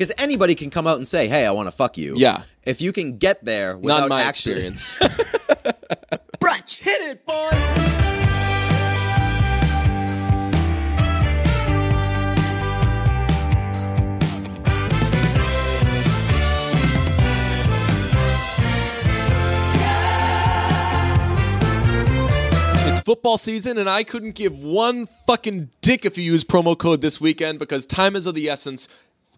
[0.00, 2.44] because anybody can come out and say, "Hey, I want to fuck you." Yeah.
[2.64, 4.94] If you can get there without Not my actually, experience.
[6.40, 6.78] Brunch.
[6.80, 7.52] Hit it, boys.
[22.90, 27.02] It's football season, and I couldn't give one fucking dick if you use promo code
[27.02, 28.88] this weekend because time is of the essence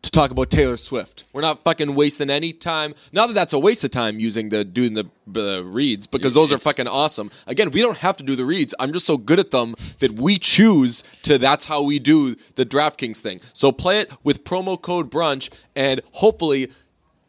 [0.02, 1.24] to talk about Taylor Swift.
[1.32, 2.94] We're not fucking wasting any time.
[3.12, 6.52] Not that that's a waste of time using the doing the the reads because those
[6.52, 7.30] are fucking awesome.
[7.46, 8.74] Again, we don't have to do the reads.
[8.78, 11.38] I'm just so good at them that we choose to.
[11.38, 13.40] That's how we do the DraftKings thing.
[13.52, 16.70] So play it with promo code brunch, and hopefully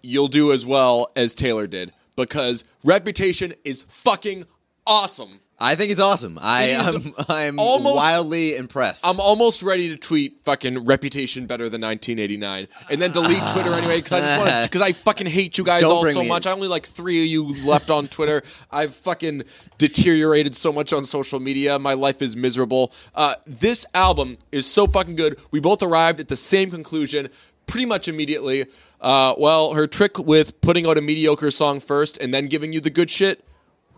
[0.02, 4.46] you'll do as well as Taylor did because Reputation is fucking
[4.85, 5.40] awesome.
[5.59, 6.39] I think it's awesome.
[6.41, 9.05] I am I'm almost- wildly impressed.
[9.07, 13.98] I'm almost ready to tweet fucking reputation better than 1989 and then delete Twitter anyway
[13.98, 16.45] because I just want because I fucking hate you guys Don't all so much.
[16.45, 16.51] in.
[16.51, 18.43] I only like three of you left on Twitter.
[18.71, 19.43] I've fucking
[19.77, 21.77] deteriorated so much on social media.
[21.79, 22.91] My life is miserable.
[23.15, 25.40] Uh, this album is so fucking good.
[25.51, 27.29] We both arrived at the same conclusion
[27.67, 28.65] pretty much immediately.
[28.99, 32.82] Uh, well, her trick with putting out a mediocre song first and then giving you
[32.82, 33.45] the good shit.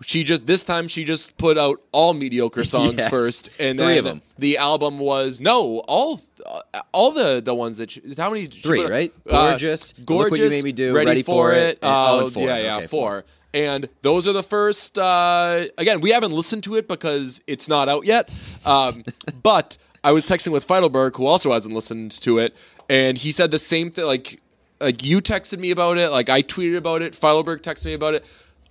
[0.04, 3.10] She just this time she just put out all mediocre songs Yes.
[3.10, 4.22] first, and Three then of them.
[4.38, 8.82] the album was no all uh, all the the ones that she, how many Three,
[8.82, 9.14] put right?
[9.30, 11.80] Uh, Gorgeous, Look gorgeous What You Made Me Do, ready, Ready for for it, It,
[11.84, 12.44] oh, uh, four.
[12.48, 13.22] yeah yeah Okay, four.
[13.22, 13.26] four.
[13.54, 17.88] and those are the first uh, again we haven't listened to it because it's not
[17.90, 18.30] out yet
[18.66, 19.04] um,
[19.44, 22.54] but I was texting with Feidelberg who also hasn't listened to it
[22.90, 24.42] and he said the same thing like
[24.82, 28.14] like you texted me about it like I tweeted about it Feidelberg texted me about
[28.14, 28.26] it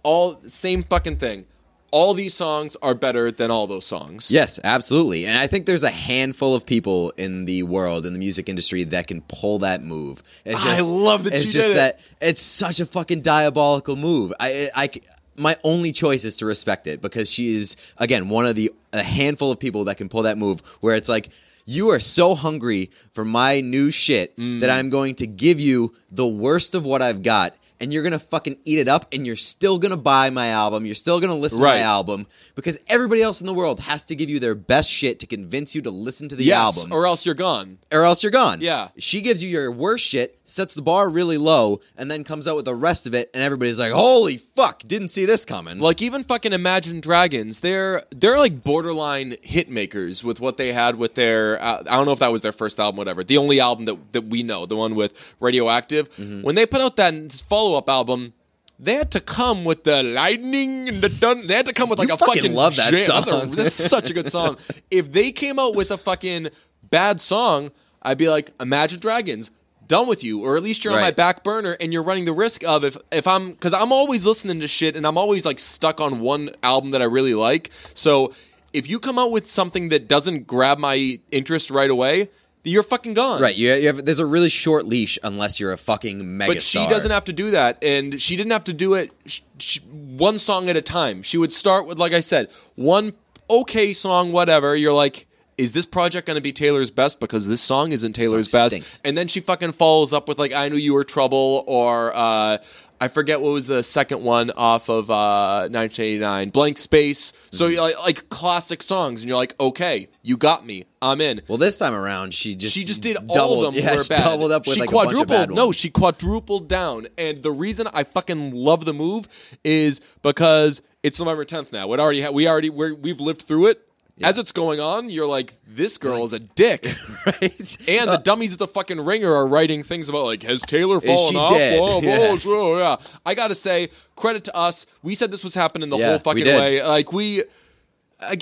[0.04, 1.44] all same fucking thing
[1.90, 5.26] all these songs are better than all those songs Yes, absolutely.
[5.26, 8.82] And I think there's a handful of people in the world in the music industry
[8.82, 10.20] that can pull that move.
[10.44, 11.76] It's I love that it's she just did it.
[11.76, 14.32] that it's such a fucking diabolical move.
[14.40, 14.90] I, I,
[15.36, 19.02] my only choice is to respect it because she is again one of the a
[19.02, 21.28] handful of people that can pull that move where it's like
[21.64, 24.58] you are so hungry for my new shit Mm.
[24.60, 28.18] that I'm going to give you the worst of what I've got and you're gonna
[28.18, 31.60] fucking eat it up and you're still gonna buy my album you're still gonna listen
[31.60, 31.74] Right.
[31.78, 34.90] to my album because everybody else in the world has to give you their best
[34.90, 38.04] shit to convince you to listen to the yes album or else you're gone or
[38.04, 38.60] else you're gone.
[38.60, 38.88] Yeah.
[38.98, 42.56] She gives you your worst shit, sets the bar really low, and then comes out
[42.56, 44.80] with the rest of it, and everybody's like, "Holy fuck!
[44.80, 50.22] Didn't see this coming." Like even fucking Imagine Dragons, they're they're like borderline hit makers
[50.22, 51.60] with what they had with their.
[51.62, 53.24] Uh, I don't know if that was their first album, whatever.
[53.24, 56.10] The only album that that we know, the one with Radioactive.
[56.16, 56.42] Mm-hmm.
[56.42, 58.32] When they put out that follow up album.
[58.76, 61.46] They had to come with the lightning and the dun.
[61.46, 63.06] They had to come with like You a fucking fucking love that jam.
[63.06, 63.50] That's, a- song.
[63.52, 64.56] that's such a good song.
[64.90, 66.48] if they came out with a fucking
[66.82, 67.70] bad song,
[68.02, 69.52] I'd be like, Imagine Dragons,
[69.88, 72.32] done with you, or at least you're on my back burner, and you're running the
[72.32, 75.58] risk of if if I'm because I'm always listening to shit, and I'm always like
[75.58, 77.70] stuck on one album that I really like.
[77.94, 78.32] So
[78.72, 82.28] if you come out with something that doesn't grab my interest right away,
[82.64, 83.40] you're fucking gone.
[83.40, 83.54] right?
[83.54, 86.78] You, you have, there's a really short leash unless you're a fucking mega But she
[86.88, 90.38] doesn't have to do that, and she didn't have to do it sh- sh- one
[90.38, 91.22] song at a time.
[91.22, 93.12] She would start with, like I said, one
[93.50, 94.74] okay song, whatever.
[94.74, 97.20] You're like, is this project going to be Taylor's best?
[97.20, 98.70] Because this song isn't Taylor's Song best.
[98.72, 99.00] stinks.
[99.04, 102.58] And then she fucking follows up with like, I knew you were trouble, or uh,
[103.00, 107.32] I forget what was the second one off of uh, 1989, Blank Space.
[107.50, 107.72] So Mm-hmm.
[107.74, 111.42] you're like, like classic songs, and you're like, okay, you got me, I'm in.
[111.48, 114.08] Well, this time around, she just She just did all of them Yeah, were she
[114.08, 114.24] bad.
[114.24, 115.56] doubled up with she like a bunch of quadrupled.
[115.56, 117.06] no, she quadrupled down.
[117.18, 119.28] And the reason I fucking love the move
[119.62, 121.92] is because it's November 10th now.
[121.92, 123.86] It already ha- we already we're, we've lived through it.
[124.22, 126.86] As it's going on, you're like, this girl is a dick.
[127.26, 127.76] right?
[127.88, 131.32] And the dummies at the fucking ringer are writing things about like, has Taylor fallen
[131.32, 131.50] she off?
[131.50, 132.44] Whoa, Yes.
[132.46, 132.96] whoa, yeah.
[133.26, 134.86] I gotta say, credit to us.
[135.02, 136.80] We said this was happening the Yeah, whole fucking way.
[136.82, 137.42] Like we,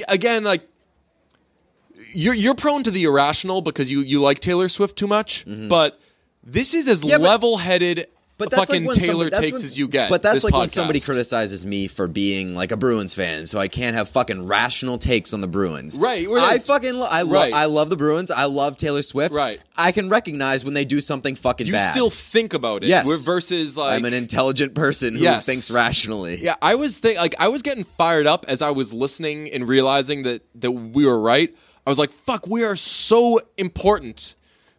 [0.08, 0.68] again, like
[2.12, 6.00] you're you're prone to the irrational because you you like Taylor Swift too much, but
[6.42, 7.08] this is as Mm-hmm.
[7.10, 8.06] Yeah, level-headed
[8.38, 10.08] But that's fucking like when Taylor somebody, that's takes when- as you get.
[10.08, 13.68] But that's like when somebody criticizes me for being like a Bruins fan, so I
[13.68, 15.96] can't have fucking rational takes on the Bruins.
[15.98, 18.30] Right, I fucking lo- I love I love the Bruins.
[18.32, 19.34] I love Taylor Swift.
[19.34, 19.60] Right.
[19.76, 21.92] I can recognize when they do something fucking You bad.
[21.92, 23.06] still think about it, Yes.
[23.06, 25.46] We're- versus like I'm an intelligent person who Yes.
[25.46, 26.38] thinks rationally.
[26.42, 29.68] Yeah, I was think like I was getting fired up as I was listening and
[29.68, 31.54] realizing that that we were right.
[31.86, 34.34] I was like, "Fuck, we are so important."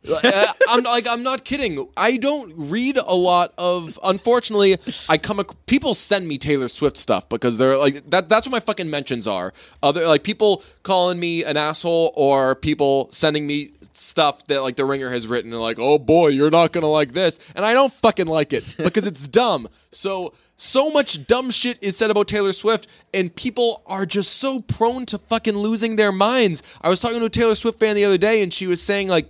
[0.10, 1.88] Uh, I'm like I'm not kidding.
[1.96, 3.98] I don't read a lot of.
[4.04, 4.78] Unfortunately,
[5.10, 5.40] I come.
[5.40, 8.30] ac- People send me Taylor Swift stuff because they're like that.
[8.30, 9.54] That's what my fucking mentions are.
[9.82, 14.86] Other like people calling me an asshole or people sending me stuff that like the
[14.86, 17.94] Ringer has written and like, oh boy, you're not gonna like this, and I don't
[17.94, 19.68] fucking like it because it's dumb.
[19.92, 24.62] So so much dumb shit is said about Taylor Swift, and people are just so
[24.62, 26.62] prone to fucking losing their minds.
[26.82, 29.08] I was talking to a Taylor Swift fan the other day, and she was saying
[29.08, 29.30] like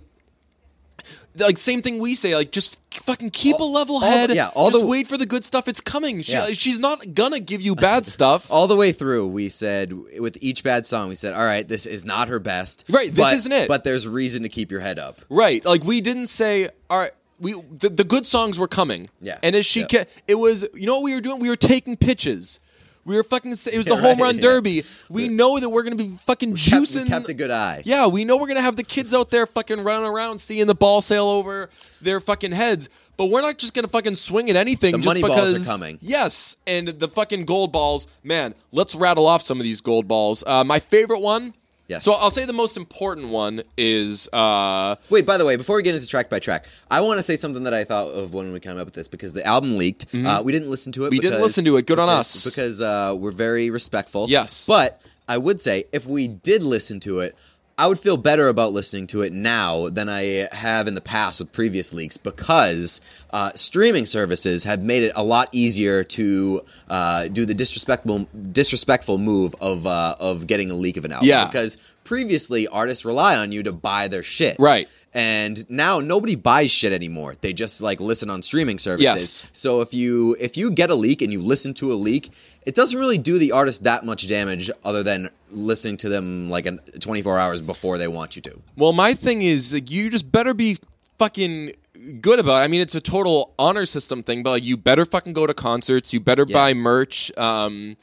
[1.36, 4.70] like same thing we say like just fucking keep a level all head yeah, all
[4.70, 6.46] just the- wait for the good stuff it's coming she, Yeah.
[6.46, 10.62] she's not gonna give you bad stuff all the way through we said with each
[10.62, 13.52] bad song we said all right this is not her best Right, this but- isn't
[13.52, 13.68] it.
[13.68, 17.10] but there's reason to keep your head up right like we didn't say all right
[17.40, 19.38] we the, the good songs were coming Yeah.
[19.42, 19.86] and as she Yeah.
[19.86, 22.60] kept it was you know what we were doing we were taking pitches
[23.04, 26.16] we were fucking it was the home run derby we know that we're gonna be
[26.26, 28.84] fucking kept, juicing we kept a good eye Yeah, we know we're gonna have the
[28.84, 31.70] kids out there fucking running around, seeing the ball sail over
[32.00, 32.88] their fucking heads.
[33.16, 34.92] But we're not just gonna fucking swing at anything.
[34.92, 35.98] The just money balls are coming.
[36.00, 38.54] Yes, and the fucking gold balls, man.
[38.72, 40.42] Let's rattle off some of these gold balls.
[40.46, 41.54] Uh, my favorite one.
[41.86, 42.04] Yes.
[42.04, 45.82] So I'll say the most important one is uh, Wait, by the way, before we
[45.82, 48.52] get into track by track, I want to say something that I thought of when
[48.52, 50.06] we came up with this because the album leaked.
[50.14, 51.06] Uh, we didn't listen to it.
[51.06, 51.10] Mm-hmm.
[51.16, 51.86] We didn't listen to it.
[51.86, 52.44] Good on because- us.
[52.44, 54.28] Because uh, we're very respectful.
[54.28, 54.66] Yes.
[54.66, 57.36] But I would say if we did listen to it,
[57.76, 61.40] I would feel better about listening to it now than I have in the past
[61.40, 63.00] with previous leaks because
[63.30, 69.18] uh, streaming services have made it a lot easier to uh, do the disrespectful disrespectful
[69.18, 71.28] move of uh, of getting a leak of an album.
[71.28, 71.46] Yeah.
[71.46, 74.56] Because previously artists rely on you to buy their shit.
[74.60, 74.88] Right.
[75.12, 77.34] And now nobody buys shit anymore.
[77.40, 79.04] They just like listen on streaming services.
[79.04, 79.50] Yes.
[79.52, 82.30] So if you if you get a leak and you listen to a leak,
[82.66, 86.66] it doesn't really do the artist that much damage other than listening to them like
[86.66, 88.58] an 24 hours before they want you to.
[88.76, 90.78] well, my thing is like, you just better be
[91.18, 91.72] fucking
[92.20, 92.56] good about.
[92.62, 92.64] it.
[92.64, 95.54] I mean, it's a total honor system thing, but like you better fucking go to
[95.54, 96.12] concerts.
[96.12, 96.54] You better Yeah.
[96.54, 97.36] buy merch.
[97.38, 97.96] Um,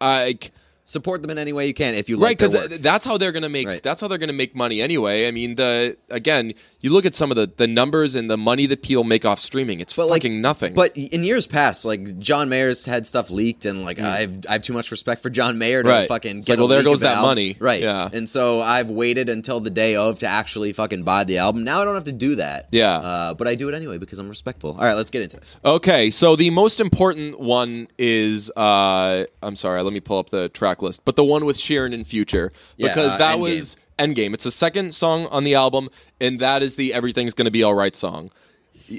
[0.00, 0.52] like.
[0.86, 2.82] Support them in any way you can if you right like because work.
[2.82, 3.82] that's how they're gonna make Right.
[3.82, 6.52] that's how they're gonna make money anyway i mean the again
[6.82, 9.38] you look at some of the the numbers and the money that people make off
[9.38, 13.30] streaming it's But, like, fucking nothing But in years past, like John Mayer's had stuff
[13.30, 15.92] leaked, and like I've I have too much respect for John Mayer to Mm.
[15.92, 16.08] Right.
[16.08, 17.30] fucking It's get like, well, there goes that album.
[17.30, 17.56] money.
[17.60, 17.80] right?
[17.80, 18.10] Yeah.
[18.12, 21.64] And so I've waited until the day of to actually fucking buy the album.
[21.64, 22.68] Now I don't have to do that.
[22.72, 22.96] Yeah.
[22.98, 24.72] uh, but I do it anyway because I'm respectful.
[24.78, 25.56] All right, let's get into this.
[25.64, 30.48] okay so the most important one is uh i'm sorry let me pull up the
[30.50, 33.40] track list but the one with Sheeran in future Yeah, because uh, that Endgame.
[33.40, 35.88] was endgame it's the second song on the album
[36.20, 38.30] and that is the everything's gonna be all right song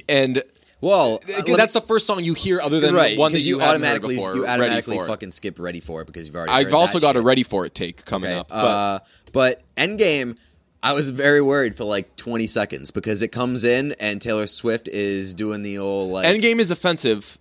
[0.10, 0.42] and
[0.82, 3.40] Well, uh, that's me- the first song you hear other than right the one that
[3.42, 6.52] you, you, automatically before, you automatically fucking skip ready for it because you've already.
[6.54, 9.00] I've also got a ready for it take coming Okay, up but uh,
[9.32, 10.38] but Endgame,
[10.84, 14.88] I was very worried for like 20 seconds because it comes in and Taylor Swift
[14.88, 16.26] is doing the old like.
[16.28, 17.38] endgame is offensive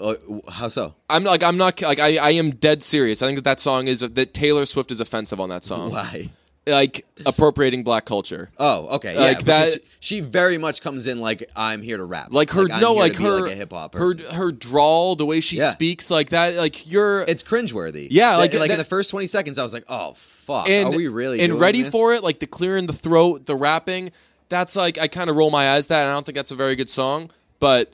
[0.00, 0.14] uh,
[0.50, 0.94] how so?
[1.10, 3.22] I'm like I'm not like I, I am dead serious.
[3.22, 5.90] I think that that song is that Taylor Swift is offensive on that song.
[5.92, 6.30] Why?
[6.68, 8.50] Like appropriating black culture.
[8.58, 9.20] Oh, okay, yeah.
[9.20, 12.28] Like that- She, she very much comes in like I'm here to rap.
[12.32, 15.58] Like her I'm no like her like hip hop her her drawl, the way she
[15.58, 15.70] Yeah.
[15.70, 18.08] speaks like that like you're It's cringeworthy.
[18.10, 20.88] Yeah, That- like- like in the first 20 seconds, I was like, oh fuck, and
[20.92, 21.40] are we really?
[21.40, 21.92] and ready this?
[21.92, 24.10] for it like the clear in the throat, the rapping.
[24.48, 26.00] That's like I kind of roll my eyes at that.
[26.02, 27.92] and I don't think that's a very good song, but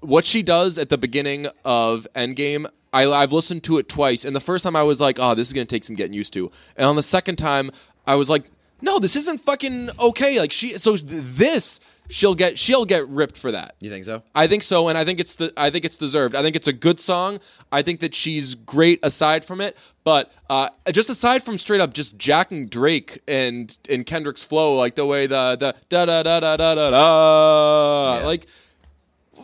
[0.00, 4.34] what she does at the beginning of Endgame, I, I've listened to it twice, and
[4.34, 6.50] the first time I was like, "Oh, this is gonna take some getting used to,"
[6.76, 7.70] and on the second time,
[8.06, 8.50] I was like,
[8.80, 13.36] "No, this isn't fucking okay." Like she, so th- this she'll get she'll get ripped
[13.38, 13.76] for that.
[13.80, 14.24] You think so?
[14.34, 16.34] I think so, and I think it's the I think it's deserved.
[16.34, 17.38] I think it's a good song.
[17.70, 21.92] I think that she's great aside from it, but uh, just aside from straight up
[21.94, 26.40] just jacking Drake and and Kendrick's flow, like the way the the da da da
[26.40, 28.26] da da da da, Yeah.
[28.26, 28.46] like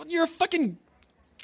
[0.09, 0.77] you're a fucking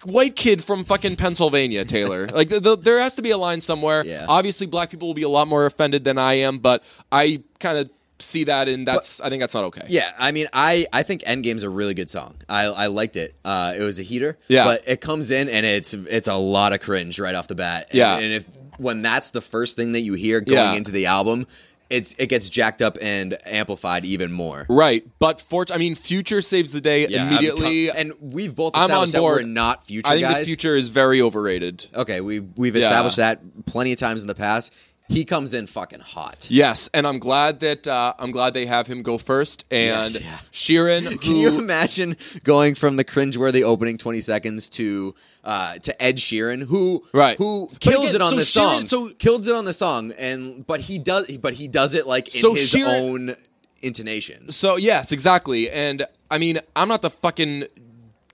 [0.04, 2.26] white kid from fucking Pennsylvania, Taylor.
[2.34, 4.04] like the, the, there has to be a line somewhere.
[4.04, 4.26] Yeah.
[4.28, 7.78] Obviously, black people will be a lot more offended than I am, but I kind
[7.78, 9.84] of see that, and that's I think that's not okay.
[9.88, 12.36] Yeah, I mean, I I think Endgame's a really good song.
[12.48, 13.34] I I liked it.
[13.44, 14.38] Uh, it was a heater.
[14.48, 14.64] Yeah.
[14.64, 17.86] but it comes in and it's it's a lot of cringe right off the bat.
[17.90, 18.14] And, Yeah.
[18.18, 18.46] and if
[18.78, 20.74] when that's the first thing that you hear going Yeah.
[20.74, 21.46] into the album,
[21.92, 24.66] it's it gets jacked up and amplified even more.
[24.68, 27.90] Right, but for I mean, Future saves the day Yeah, immediately.
[27.90, 30.38] and we've both I'm on established that we're not future I think guys.
[30.40, 31.86] the future is very overrated.
[31.94, 32.82] Okay, we we've Yeah.
[32.82, 34.72] established that plenty of times in the past.
[35.08, 36.46] He comes in fucking hot.
[36.50, 39.64] Yes, and I'm glad that uh, I'm glad they have him go first.
[39.70, 40.38] And Yes, yeah.
[40.52, 46.02] Sheeran, who Can you imagine going from the cringeworthy opening twenty seconds to uh, to
[46.02, 47.36] Ed Sheeran, who Right.
[47.36, 50.66] who kills again, it on so the song, so- kills it on the song, and
[50.66, 53.36] but he does but he does it like in So his Sheeran- own
[53.82, 54.50] intonation.
[54.50, 55.68] So yes, exactly.
[55.70, 57.64] And I mean, I'm not the fucking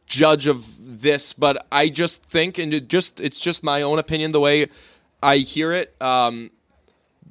[0.06, 0.64] judge of
[1.02, 4.32] this, but I just think, and it just it's just my own opinion.
[4.32, 4.68] The way
[5.22, 6.50] I hear it, um,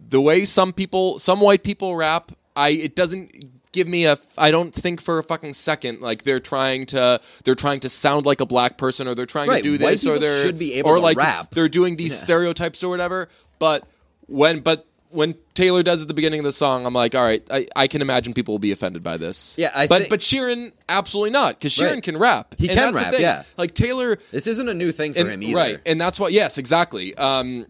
[0.10, 4.18] the way some people, some white people rap, I it doesn't give me a.
[4.38, 8.26] I don't think for a fucking second like they're trying to they're trying to sound
[8.26, 10.74] like a black person or they're trying Right, to do this or they're should be
[10.76, 11.52] able or to like rap.
[11.52, 13.30] they're doing these stereotypes or whatever.
[13.60, 13.88] But
[14.28, 17.42] when but when Taylor does at the beginning of the song, I'm like, all right,
[17.50, 19.56] I, I can imagine people will be offended by this.
[19.58, 22.04] Yeah, I but think- but Sheeran absolutely not because Sheeran Right.
[22.04, 22.56] can rap.
[22.58, 23.44] He And can rap, yeah.
[23.58, 25.56] Like Taylor, This isn't a new thing for and, him either.
[25.58, 25.80] right?
[25.86, 26.28] And that's why.
[26.28, 27.16] Yes, exactly.
[27.16, 27.66] Um,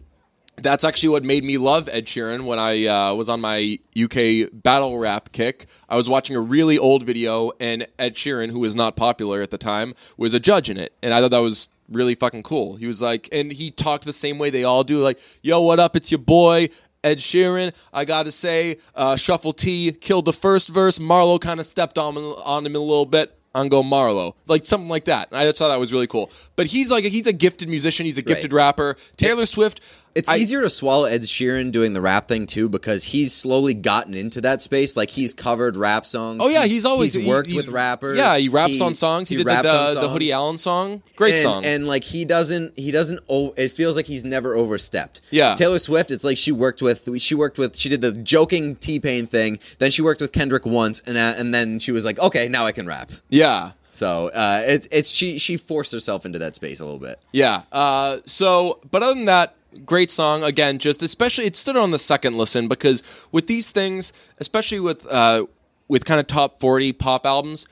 [0.60, 4.48] that's actually what made me love Ed Sheeran when I uh, was on my UK
[4.52, 5.66] battle rap kick.
[5.88, 9.50] I was watching a really old video, and Ed Sheeran, who was not popular at
[9.50, 12.76] the time, was a judge in it, and I thought that was really fucking cool.
[12.76, 15.78] He was like, and he talked the same way they all do, like, "Yo, what
[15.80, 15.96] up?
[15.96, 16.68] It's your boy."
[17.04, 20.98] Ed Sheeran, I gotta say, uh, Shuffle T killed the first verse.
[20.98, 23.38] Marlo kind of stepped on on him a little bit.
[23.54, 25.28] I'm go Marlo, like something like that.
[25.30, 26.30] And I just thought that was really cool.
[26.56, 28.04] But he's like, he's a gifted musician.
[28.04, 28.64] He's a gifted Right.
[28.64, 28.96] rapper.
[29.16, 29.80] Taylor Swift.
[30.18, 33.72] It's I- easier to swallow Ed Sheeran doing the rap thing too because he's slowly
[33.72, 34.96] gotten into that space.
[34.96, 36.40] Like he's covered rap songs.
[36.42, 38.18] Oh yeah, he's always he's he- worked he's- with rappers.
[38.18, 39.28] Yeah, he raps on songs.
[39.28, 39.62] He, did the,
[39.94, 40.32] the, the Hoodie.
[40.32, 41.02] Allen song.
[41.16, 41.64] Great and, song.
[41.64, 43.20] And like he doesn't, he doesn't.
[43.28, 45.20] Oh, it feels like he's never overstepped.
[45.30, 45.54] Yeah.
[45.54, 46.10] Taylor Swift.
[46.10, 49.58] It's like she worked with, she worked with, she did the joking T Pain thing.
[49.78, 52.66] Then she worked with Kendrick once, and uh, and then she was like, okay, now
[52.66, 53.10] I can rap.
[53.28, 53.72] yeah.
[53.90, 57.24] So uh, it's it's she she forced herself into that space a little bit.
[57.32, 57.62] Yeah.
[57.72, 60.42] Uh, so, but other than that, great song.
[60.42, 65.06] Again, just especially it stood on the second listen because with these things, especially with
[65.06, 65.46] uh,
[65.88, 67.66] with kind of top forty pop albums,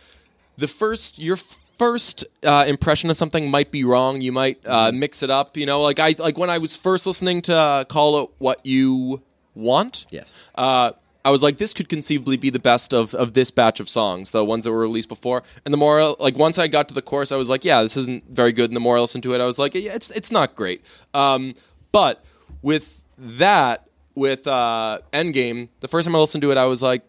[0.56, 1.36] the first your
[1.78, 4.20] first uh, impression of something might be wrong.
[4.20, 5.56] You might uh, mix it up.
[5.56, 8.64] You know, like I like when I was first listening to uh, "Call It What
[8.64, 9.22] You
[9.54, 10.48] Want." Yes.
[10.54, 10.92] uh,
[11.26, 14.30] I was like, this could conceivably be the best of, of this batch of songs,
[14.30, 15.42] the ones that were released before.
[15.64, 17.96] And the more, like, once I got to the chorus, I was like, yeah, this
[17.96, 18.70] isn't very good.
[18.70, 20.84] And the more I listened to it, I was like, yeah, it's it's not great.
[21.14, 21.54] Um,
[21.92, 22.24] but
[22.62, 27.02] with that, with uh, Endgame, the first time I listened to it, I was like,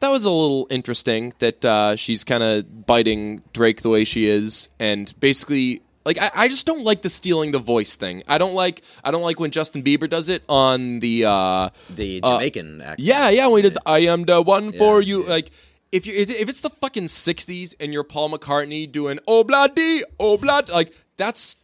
[0.00, 4.26] that was a little interesting that uh, she's kind of biting Drake the way she
[4.26, 8.22] is, and basically, like, I, I just don't like the stealing the voice thing.
[8.28, 12.20] I don't like, I don't like when Justin Bieber does it on the, uh, The
[12.22, 13.00] uh, Jamaican accent.
[13.00, 15.30] yeah, yeah, when he did, the, I am the one for you, yeah.
[15.30, 15.50] like.
[15.92, 20.36] If you if it's the fucking '60s and you're Paul McCartney doing "Oh bloody, oh
[20.36, 21.56] blood," like that's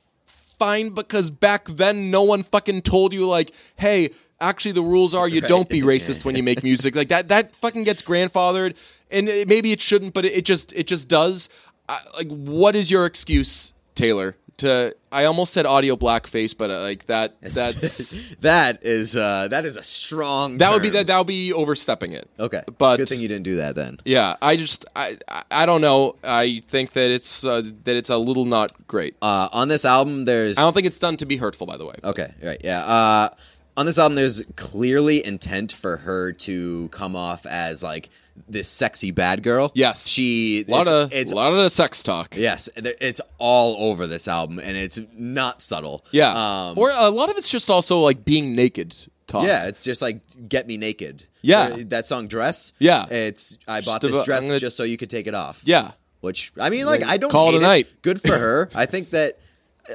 [0.61, 5.27] fine because back then no one fucking told you like, hey, actually the rules are
[5.27, 6.95] you don't be racist when you make music.
[6.95, 8.77] Like that that fucking gets grandfathered,
[9.11, 11.49] and it, maybe it shouldn't, but it, it just it just does.
[11.89, 14.37] I, like, what is your excuse, Taylor?
[14.61, 19.65] To I almost said audio blackface, but uh, like that that's that is uh that
[19.65, 20.59] is a strong.
[20.59, 22.29] that would be that that would be overstepping it.
[22.39, 23.99] Okay, but good thing you didn't do that then.
[24.05, 26.17] yeah, I just I I, I don't know.
[26.23, 29.17] I think that it's uh, that it's a little not great.
[29.21, 31.87] Uh, on this album, there's I don't think it's done to be hurtful, by the
[31.87, 31.95] way.
[32.05, 32.85] Okay, right, yeah.
[32.85, 33.29] Uh,
[33.77, 38.11] on this album, there's clearly intent for her to come off as like
[38.49, 39.71] this sexy bad girl.
[39.75, 40.65] Yes, she.
[40.67, 42.35] a lot it's, of it's a lot of the sex talk.
[42.37, 46.05] yes, it's all over this album, and it's not subtle.
[46.11, 46.31] Yeah,
[46.69, 48.95] um, or a lot of it's just also like being naked
[49.27, 49.45] talk.
[49.45, 51.61] yeah, it's just like "Get Me Naked." Yeah.
[51.73, 53.07] Uh, that song "Dress." Yeah.
[53.11, 55.63] it's I bought Just this about- dress gonna- just so you could take it off.
[55.65, 55.93] yeah.
[56.21, 57.89] which I mean, like I don't Call it a night.
[58.03, 58.69] Good for her.
[58.75, 59.39] I think that.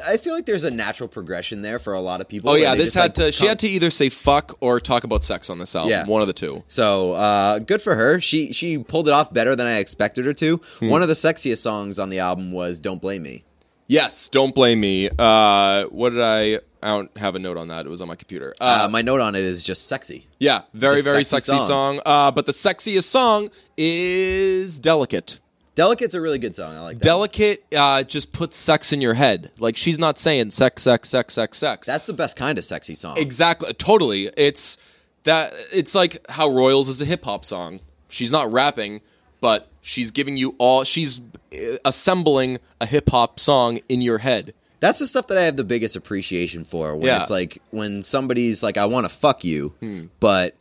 [0.08, 2.52] I feel like there's a natural progression there for a lot of people.
[2.52, 3.32] Oh yeah, this had like, to.
[3.32, 5.92] She had to either say fuck or talk about sex on this album.
[5.92, 6.06] Yeah.
[6.06, 6.64] One of the two.
[6.68, 8.20] So uh, good for her.
[8.20, 10.58] She she pulled it off better than I expected her to.
[10.80, 10.90] Hmm.
[10.90, 13.44] One of the sexiest songs on the album was "Don't Blame Me."
[13.88, 14.30] Yes.
[14.30, 15.10] Don't blame me.
[15.18, 16.60] Uh, what did I?
[16.82, 17.86] I don't have a note on that.
[17.86, 18.54] It was on my computer.
[18.62, 20.28] Uh, my note on it is just sexy.
[20.40, 21.68] Yeah, very very sexy sexy, song.
[21.68, 22.02] song.
[22.06, 25.40] Uh, but the sexiest song is "Delicate."
[25.76, 26.76] "Delicate's" a really good song.
[26.76, 27.04] I like that.
[27.04, 29.52] Delicate uh, just puts sex in your head.
[29.60, 31.88] Like she's not saying sex, sex, sex, sex, sex.
[31.88, 33.18] That's the best kind of sexy song.
[33.18, 34.30] exactly, totally.
[34.38, 34.78] It's
[35.24, 35.54] that.
[35.74, 37.80] It's like how Royals is a hip hop song.
[38.10, 39.02] She's not rapping,
[39.42, 40.84] but she's giving you all.
[40.84, 41.20] She's
[41.54, 44.54] uh, assembling a hip hop song in your head.
[44.82, 46.96] That's the stuff that I have the biggest appreciation for.
[46.96, 47.20] When Yeah.
[47.20, 49.74] it's like when somebody's like, "I want to fuck you,"
[50.20, 50.54] but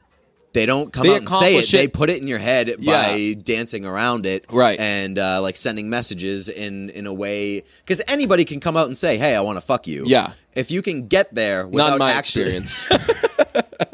[0.54, 1.02] they don't come.
[1.06, 1.58] They out and say it.
[1.58, 3.08] accomplish They put it in your head Yeah.
[3.08, 4.80] by dancing around it, Right.
[4.80, 8.96] And uh, like sending messages in in a way because anybody can come out and
[8.96, 10.32] say, "Hey, I want to fuck you." Yeah.
[10.54, 12.86] If you can get there without Not my actually, experience.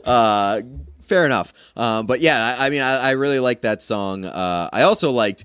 [0.04, 0.62] uh,
[1.02, 1.52] fair enough.
[1.76, 4.24] Um, but yeah, I, I mean, I, I really like that song.
[4.24, 5.44] Uh, I also liked.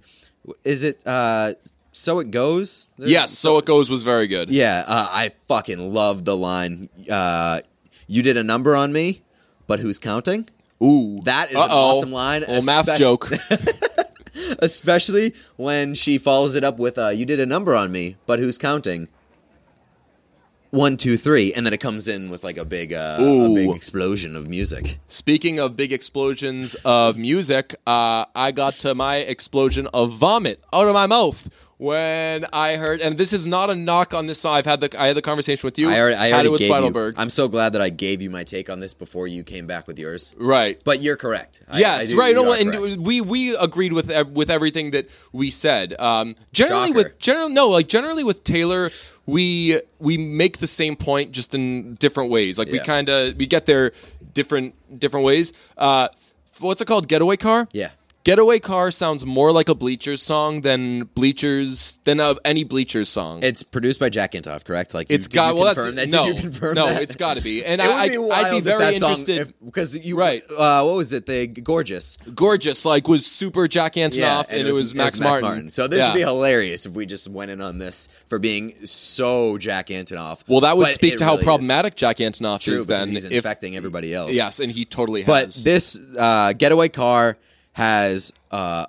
[0.64, 1.54] Is it uh,
[1.92, 2.90] "So It Goes"?
[2.98, 4.50] yes, so it goes was very good.
[4.52, 6.90] Yeah, uh, I fucking love the line.
[7.10, 7.60] Uh,
[8.08, 9.22] you did a number on me,
[9.68, 10.48] but who's counting?
[10.84, 11.78] Ooh, That is an Uh-oh.
[11.78, 12.42] awesome line.
[12.42, 13.32] Little math joke.
[14.60, 18.40] especially when she follows it up with uh, "You did a number on me, but
[18.40, 19.08] who's counting?"
[20.72, 23.70] One, two, three, and then it comes in with like a big, uh, a big
[23.70, 25.00] explosion of music.
[25.08, 30.88] Speaking of big explosions of music, uh, I got to my explosion of vomit out
[30.90, 34.56] of my mouth when I heard, and this is not a knock on this song.
[34.56, 35.90] I've had the I had the conversation with you.
[35.90, 36.62] I already, I had already it with.
[36.62, 37.16] Feidelberg.
[37.18, 39.88] I'm so glad that I gave you my take on this before you came back
[39.88, 40.34] with yours.
[40.38, 40.82] right.
[40.86, 41.62] But you're correct.
[41.68, 42.30] I- I Yes, do- right.
[42.30, 42.98] you No, and correct.
[42.98, 46.00] we we agreed with with everything that we said.
[46.00, 46.98] Um, generally, Shocker.
[46.98, 48.92] with general no, like generally with Taylor,
[49.26, 52.58] we we make the same point just in different ways.
[52.58, 53.92] Like we kind of we get there
[54.34, 55.52] different different ways.
[55.78, 56.08] Uh,
[56.60, 57.08] what's it called?
[57.08, 57.68] Getaway car.
[57.74, 57.90] Yeah.
[58.26, 63.42] Getaway car sounds more like a Bleachers song than Bleachers than uh, any Bleachers song.
[63.44, 64.96] It's produced by Jack Antonoff, correct?
[64.96, 65.76] Like, it's got well.
[65.76, 66.18] confirm That's that?
[66.18, 66.88] no, Did you confirm no.
[66.88, 67.04] that?
[67.04, 67.64] It's got to be.
[67.76, 69.54] And It would I, be I, wild I'd be very interested.
[69.64, 70.42] because you Right.
[70.58, 71.28] Uh, what was it?
[71.28, 72.18] The gorgeous.
[72.34, 75.70] Gorgeous, like was super Jack Antonoff, and, it was, Max, Martin.
[75.70, 76.08] So this Yeah.
[76.08, 80.44] would be hilarious if we just went in on this for being so Jack Antonoff.
[80.48, 81.46] Well, that would But speak it to how really is.
[81.46, 82.86] problematic Jack Antonoff True, is.
[82.88, 84.36] Then, he's if infecting everybody else.
[84.36, 85.58] yes, and he totally Has.
[85.58, 87.38] But this uh, getaway car
[87.76, 88.86] has uh,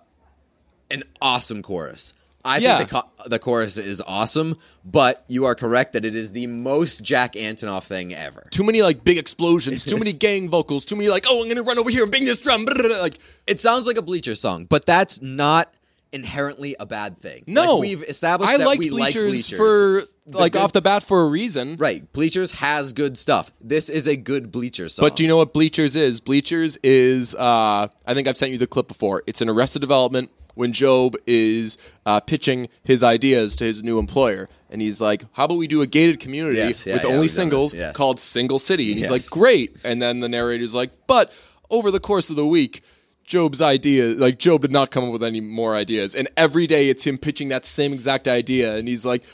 [0.93, 2.15] an awesome chorus.
[2.45, 2.79] I Yeah.
[2.79, 6.47] think the, co- the chorus is awesome, but you are correct that it is the
[6.47, 8.47] most Jack Antonoff thing ever.
[8.53, 11.65] too many like big explosions, too many gang vocals, too many like oh I'm gonna
[11.65, 12.65] run over here and bang this drum.
[13.01, 15.75] Like It sounds like a Bleacher song, but that's not
[16.13, 17.45] inherently a bad thing.
[17.47, 20.63] no, Like, we've established I that like we bleachers, like Bleachers for The like good-
[20.63, 21.77] off the bat for a reason.
[21.77, 23.51] Right, Bleachers has good stuff.
[23.61, 25.05] This is a good Bleacher song.
[25.07, 26.21] But do you know what Bleachers is?
[26.21, 29.23] Bleachers is uh, I think I've sent you the clip before.
[29.27, 34.49] It's an Arrested Development when Gob is uh, pitching his ideas to his new employer,
[34.71, 37.29] and he's like, "How about we do a gated community Yes, yeah, with yeah, only
[37.29, 37.95] singles yes.
[37.95, 39.11] called Single City?" And he's Yes.
[39.11, 41.31] like, "Great!" And then the narrator's like, "But
[41.69, 42.83] over the course of the week."
[43.31, 46.89] Gob's idea, like Job did not come up with any more ideas, and every day
[46.89, 49.25] it's him pitching that same exact idea, and he's like,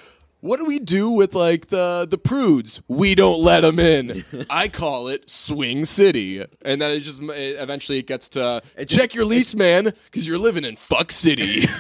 [0.41, 2.81] "What do we do with like the the prudes?
[2.89, 4.25] We don't let them in.
[4.51, 8.87] I call it Swing City." And then it just it, eventually it gets to It
[8.87, 11.65] check just- your lease, man, because you're living in Fuck City.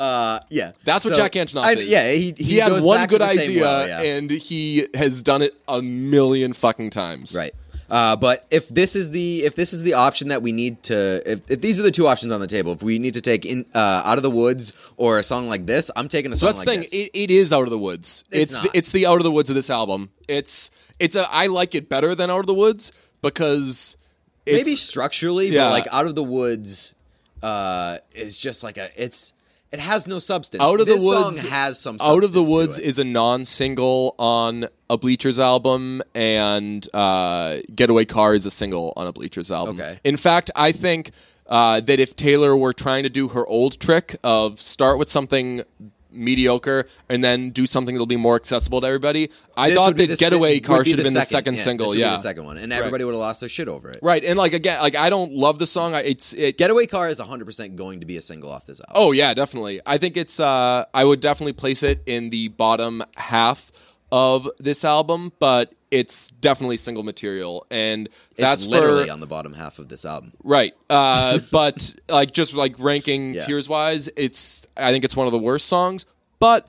[0.00, 1.88] uh, yeah, That's what So, Jack Antonoff I- is.
[1.88, 4.00] Yeah, he, he, had one good idea, well, yeah.
[4.00, 7.34] and he has done it a million fucking times.
[7.36, 7.52] Right.
[7.90, 11.22] Uh, but if this is the if this is the option that we need to
[11.24, 13.46] if, if these are the two options on the table if we need to take
[13.46, 16.46] in uh, out of the woods or a song like this I'm taking a So
[16.46, 17.00] song that's like the thing.
[17.00, 18.24] It, it is out of the woods.
[18.30, 20.10] It's It's the, it's the out of the woods of this album.
[20.28, 23.96] It's it's a I like it better than out of the woods because
[24.44, 25.64] it's, Maybe structurally, yeah.
[25.64, 26.94] but like out of the woods
[27.42, 29.32] uh, is just like a it's
[29.70, 30.62] it has no substance.
[30.62, 31.98] Out of this the Woods song has some.
[31.98, 32.16] Substance.
[32.16, 38.34] Out of the Woods is a non-single on a Bleachers album, and uh, Getaway Car
[38.34, 39.80] is a single on a Bleachers album.
[39.80, 39.98] Okay.
[40.04, 41.10] In fact, I think
[41.46, 45.62] uh, that if Taylor were trying to do her old trick of start with something
[46.10, 50.08] mediocre and then do something that'll be more accessible to everybody, I This thought that
[50.08, 51.28] the- Getaway Car should have been the second.
[51.28, 51.86] second Yeah, single.
[51.88, 53.98] This yeah, the second one, and everybody would have lost their shit over it.
[54.02, 54.24] right.
[54.24, 55.94] And like again, like I don't love the song.
[55.94, 56.58] I- It's it.
[56.58, 58.94] Getaway Car is 100 percent going to be a single off this album.
[58.96, 59.80] Oh yeah, definitely.
[59.86, 60.40] I think it's.
[60.40, 63.70] Uh, I would definitely place it in the bottom half
[64.10, 69.26] of this album, but it's definitely single material, and that's it's literally for, on the
[69.26, 70.32] bottom half of this album.
[70.44, 70.74] right.
[70.90, 73.44] Uh, but like just like ranking Yeah.
[73.46, 74.66] tiers wise, it's.
[74.76, 76.06] I think it's one of the worst songs,
[76.38, 76.68] but.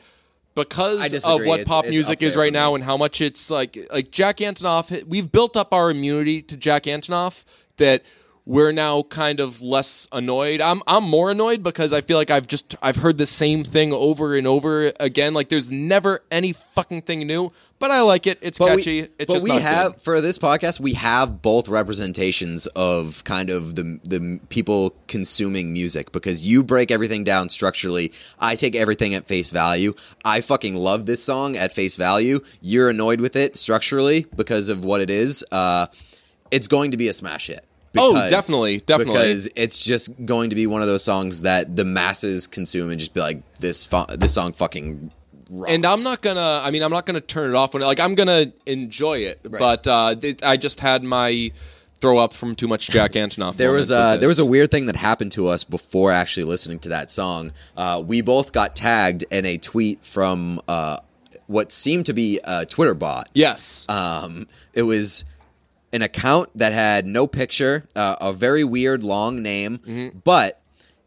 [0.55, 2.75] Because of what It's- pop it's music is right now me.
[2.75, 6.83] and how much it's like like Jack Antonoff we've built up our immunity to Jack
[6.83, 7.45] Antonoff
[7.77, 8.03] that
[8.49, 10.59] we're now kind of less annoyed.
[10.59, 13.93] I'm I'm more annoyed because I feel like I've just I've heard the same thing
[13.93, 15.35] over and over again.
[15.35, 17.51] Like there's never any fucking thing new.
[17.77, 18.39] But I like it.
[18.41, 19.03] It's But catchy.
[19.03, 20.01] we, it's but just we have good.
[20.01, 26.11] for this podcast we have both representations of kind of the the people consuming music
[26.11, 28.11] because you break everything down structurally.
[28.39, 29.93] I take everything at face value.
[30.25, 32.39] I fucking love this song at face value.
[32.61, 35.45] You're annoyed with it structurally because of what it is.
[35.51, 35.85] Uh,
[36.49, 37.63] it's going to be a smash hit.
[37.97, 39.13] Oh, definitely, definitely.
[39.13, 42.99] Because it's just going to be one of those songs that the masses consume and
[42.99, 45.11] just be like, this fu- this song fucking.
[45.51, 45.71] Rocks.
[45.71, 46.61] and I'm not gonna.
[46.63, 49.39] I mean, I'm not gonna turn it off when like I'm gonna enjoy it.
[49.43, 51.51] But uh, it, I just had my
[51.99, 53.55] throw up from too much Jack Antonoff.
[53.57, 56.43] There was moment uh, there was a weird thing that happened to us before actually
[56.43, 57.51] listening to that song.
[57.75, 60.99] Uh, we both got tagged in a tweet from uh,
[61.47, 63.29] what seemed to be a Twitter bot.
[63.33, 63.87] yes.
[63.89, 65.23] Um, it was
[65.93, 70.61] an account that had no picture, uh, a very weird long name, but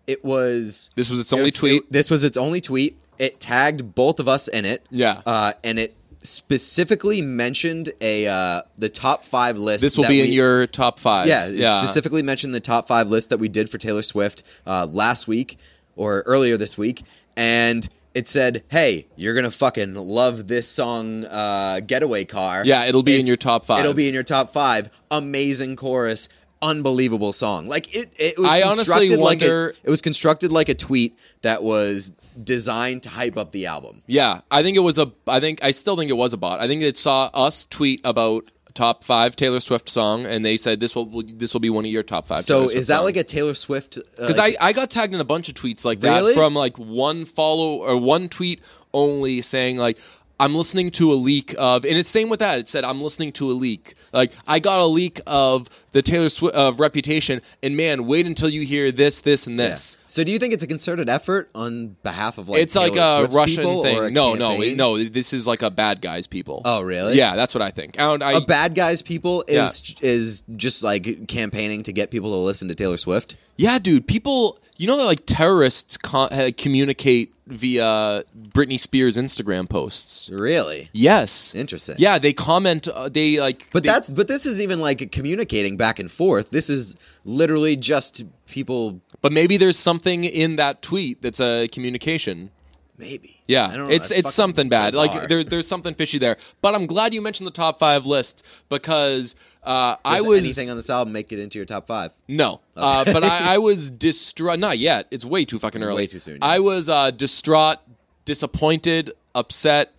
[0.06, 1.00] it was Mm-hmm.
[1.00, 1.82] This was its only it's- tweet.
[1.84, 2.98] it- this was its only tweet.
[3.18, 4.84] It tagged both of us in it.
[4.90, 5.22] Yeah.
[5.24, 9.82] uh, and it specifically mentioned a uh, the top five list.
[9.82, 11.26] This will be in your top five.
[11.28, 14.86] yeah, it specifically mentioned the top five list that we did for Taylor Swift uh,
[14.90, 15.58] last week
[15.96, 17.02] or earlier this week,
[17.36, 23.02] and it said, "Hey, you're gonna fucking love this song, uh, Getaway Car." Yeah, it'll
[23.02, 23.80] be in your top five.
[23.80, 24.90] It'll be in your top five.
[25.10, 26.28] Amazing chorus.
[26.60, 27.66] Unbelievable song.
[27.66, 28.48] Like it, it was.
[28.48, 33.08] I honestly constructed like a, it was constructed like a tweet that was designed to
[33.08, 34.02] hype up the album.
[34.06, 35.06] Yeah, I think it was a.
[35.26, 36.60] I think I still think it was a bot.
[36.60, 40.80] I think it saw us tweet about top five Taylor Swift song, and they said
[40.80, 42.40] this will this will be one of your top five.
[42.40, 43.98] So is that like a Taylor Swift?
[43.98, 46.32] uh, Because like, I, I got tagged in a bunch of tweets like Really?
[46.32, 48.60] that from like one follow or one tweet
[48.94, 49.98] only saying like
[50.42, 52.58] I'm listening to a leak of and it's same with that.
[52.58, 53.94] It said I'm listening to a leak.
[54.12, 58.48] Like I got a leak of the Taylor Swift of Reputation, and man, wait until
[58.48, 59.68] you hear this, this, and Yeah.
[59.70, 59.98] this.
[60.08, 63.18] So do you think it's a concerted effort on behalf of like it's like a
[63.18, 64.12] Swift's Russian thing.
[64.14, 64.76] no, no, campaign?
[64.76, 65.02] no.
[65.04, 66.62] This is like a bad guys people.
[66.64, 67.16] Oh, really?
[67.16, 67.94] Yeah, that's what I think.
[68.00, 72.36] And I, a bad guys people is is just like campaigning to get people to
[72.36, 73.36] listen to Taylor Swift.
[73.56, 74.06] Yeah, dude.
[74.06, 80.28] People, you know that like terrorists con- communicate via Britney Spears Instagram posts.
[80.32, 81.54] Really Yes.
[81.54, 81.96] interesting.
[81.98, 82.88] Yeah, they comment.
[82.88, 83.68] Uh, they like.
[83.72, 86.50] but they- that's but this is even like communicating back and forth.
[86.50, 89.00] This is literally just people.
[89.20, 92.50] But maybe there's something in that tweet that's a communication.
[92.98, 93.40] Maybe.
[93.48, 94.92] Yeah, I don't know, it's it's something bad.
[94.92, 95.06] bizarre.
[95.06, 96.36] Like there, there's something fishy there.
[96.60, 100.76] But I'm glad you mentioned the top five list because uh, I was anything on
[100.76, 102.12] this album make it into your top five.
[102.26, 104.58] No, uh, but I, I was distraught.
[104.58, 105.06] Not yet.
[105.10, 106.02] It's way too fucking early.
[106.02, 106.46] Way too soon, yeah.
[106.46, 107.78] I was uh, distraught,
[108.24, 109.92] disappointed, upset.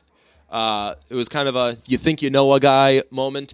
[0.50, 3.54] Uh, it was kind of a you think you know a guy moment.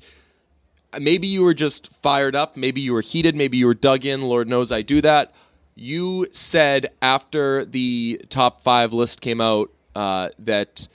[1.00, 2.58] Maybe you were just fired up.
[2.58, 3.36] Maybe you were heated.
[3.36, 4.24] Maybe you were dug in.
[4.24, 5.32] Lord knows I do that.
[5.76, 10.88] You said after the top five list came out uh, that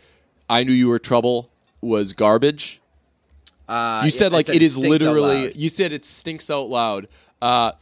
[0.50, 1.50] I knew you were trouble
[1.80, 2.80] was garbage.
[3.68, 5.52] Uh, You said yeah, like said it is literally.
[5.54, 7.08] You said it stinks out loud.
[7.40, 7.72] Uh,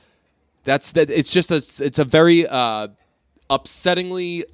[0.64, 1.11] that's that.
[1.11, 1.57] It's just a.
[1.85, 2.88] It's a very uh,
[3.51, 4.45] upsettingly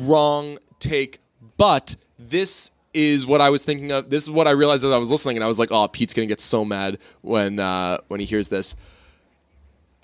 [0.00, 1.20] wrong take.
[1.56, 4.10] But this is what I was thinking of.
[4.10, 6.14] This is what I realized as I was listening, and I was like, "Oh, Pete's
[6.14, 8.74] gonna get so mad when uh, when he hears this."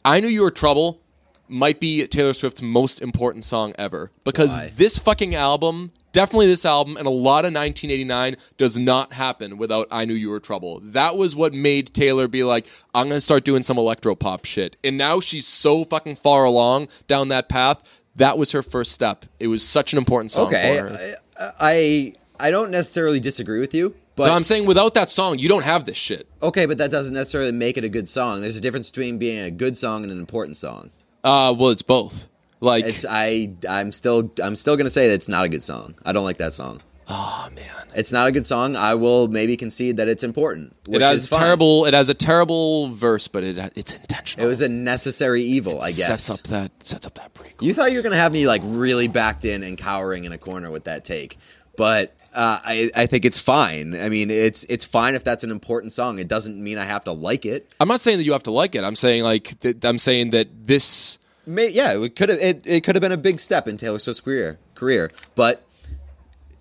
[0.05, 1.01] I knew you were trouble.
[1.49, 4.73] Might be Taylor Swift's most important song ever because Why?
[4.77, 9.89] this fucking album, definitely this album, and a lot of 1989 does not happen without
[9.91, 10.81] I Knew You Were Trouble.
[10.83, 14.77] That was what made Taylor be like, I'm gonna start doing some electro pop shit.
[14.85, 17.83] And now she's so fucking far along down that path.
[18.17, 19.25] That was her first step.
[19.39, 21.17] It was such an important song Okay, for her.
[21.41, 25.39] I, I I don't necessarily disagree with you, but so I'm saying without that song,
[25.39, 26.29] you don't have this shit.
[26.43, 28.41] okay, but that doesn't necessarily make it a good song.
[28.41, 30.91] There's a difference between being a good song and an important song.
[31.29, 32.27] Uh, well, it's both.
[32.61, 35.95] Like, It's I I'm still I'm still gonna say that it's not a good song.
[36.05, 36.81] I don't like that song.
[37.07, 37.65] oh man.
[37.95, 38.77] It's not a good song.
[38.77, 40.75] I will maybe concede that it's important.
[40.89, 41.85] Which It has is terrible.
[41.87, 44.45] It has a terrible verse, but it it's intentional.
[44.47, 46.25] It was a necessary evil, I guess.
[46.25, 47.55] Sets up that sets up that break.
[47.61, 50.39] You thought you were gonna have me like really backed in and cowering in a
[50.39, 51.39] corner with that take,
[51.77, 53.95] but uh, I I think it's fine.
[53.95, 56.19] I mean, it's it's fine if that's an important song.
[56.19, 57.75] It doesn't mean I have to like it.
[57.81, 58.85] I'm not saying that you have to like it.
[58.85, 61.19] I'm saying like that, I'm saying that this.
[61.47, 63.99] May, yeah, it could have it, it could have been a big step in Taylor
[63.99, 65.65] Swift's career career, but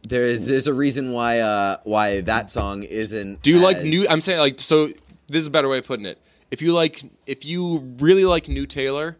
[0.04, 3.42] there is there's a reason why uh why that song isn't.
[3.42, 4.06] Do you like new?
[4.10, 4.88] I'm saying like so.
[5.28, 6.22] This is a better way of putting it.
[6.52, 9.18] If you like, if you really like New Taylor,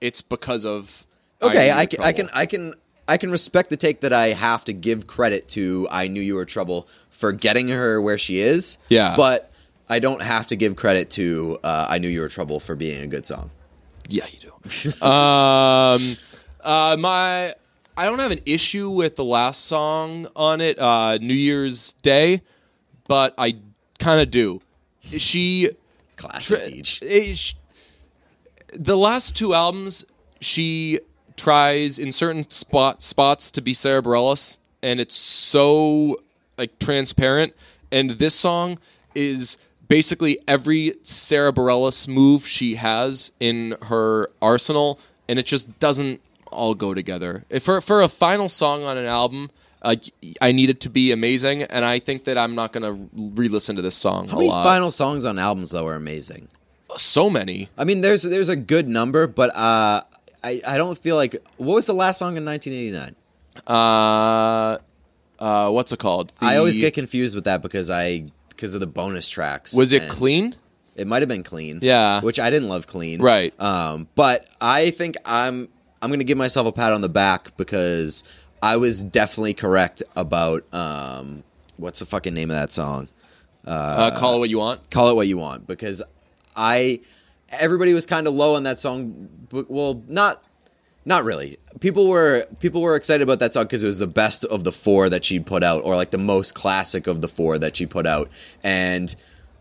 [0.00, 1.06] it's because of.
[1.42, 2.74] Okay, I can, I can I can
[3.08, 6.34] I can respect the take that I have to give credit to I knew you
[6.34, 8.78] were trouble for getting her where she is.
[8.88, 9.14] Yeah.
[9.16, 9.50] But
[9.88, 13.02] I don't have to give credit to uh, I knew you were trouble for being
[13.02, 13.50] a good song.
[14.08, 15.06] Yeah, you do.
[15.06, 16.16] um,
[16.62, 17.54] uh, my
[17.96, 22.42] I don't have an issue with the last song on it, uh, New Year's Day,
[23.08, 23.56] but I
[23.98, 24.60] kind of do.
[25.00, 25.70] She
[26.16, 27.54] Classic Tra- eh, sh-
[28.72, 30.04] the last two albums,
[30.40, 31.00] she
[31.36, 36.16] tries in certain spot spots to be Sara Bareilles, and it's so
[36.58, 37.54] like transparent.
[37.92, 38.78] And this song
[39.14, 46.20] is basically every Sara Bareilles move she has in her arsenal, and it just doesn't
[46.50, 47.44] all go together.
[47.50, 49.50] If for for a final song on an album.
[49.84, 50.04] Like
[50.40, 53.82] I need it to be amazing, and I think that I'm not gonna re-listen to
[53.82, 54.64] this song How a many lot.
[54.64, 56.48] final songs on albums though are amazing?
[56.96, 57.68] so many.
[57.78, 60.00] I mean, there's there's a good number, but uh,
[60.46, 63.16] I I don't feel like what was the last song in 1989?
[63.66, 64.78] Uh,
[65.42, 66.32] uh, what's it called?
[66.40, 69.76] I always get confused with that because I because of the bonus tracks.
[69.76, 70.54] Was it clean?
[70.94, 71.80] It might have been clean.
[71.82, 72.22] Yeah.
[72.22, 73.20] Which I didn't love clean.
[73.20, 73.58] Right.
[73.60, 75.68] Um, but I think I'm
[76.00, 78.24] I'm gonna give myself a pat on the back because
[78.62, 81.42] I was definitely correct about um
[81.76, 83.08] what's the fucking name of that song?
[83.66, 84.90] Uh, call it what you want.
[84.90, 86.00] Call it what you want because
[86.54, 87.00] I
[87.50, 89.28] everybody was kind of low on that song.
[89.50, 90.42] Well, not
[91.04, 91.58] not really.
[91.80, 94.72] People were people were excited about that song because it was the best of the
[94.72, 97.86] four that she'd put out, or like the most classic of the four that she
[97.86, 98.30] put out.
[98.62, 99.14] And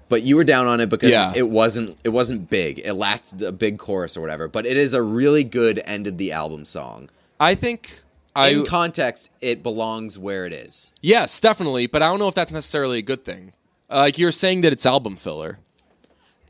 [0.08, 1.34] but you were down on it because Yeah.
[1.36, 2.80] it wasn't it wasn't big.
[2.80, 4.48] It lacked the big chorus or whatever.
[4.48, 7.10] But it is a really good end of the album song.
[7.40, 8.02] I think
[8.36, 10.92] I In context, it belongs where it is.
[11.02, 13.54] yes, definitely, but I don't know if that's necessarily a good thing.
[13.90, 15.60] Uh, like you're saying that it's album filler.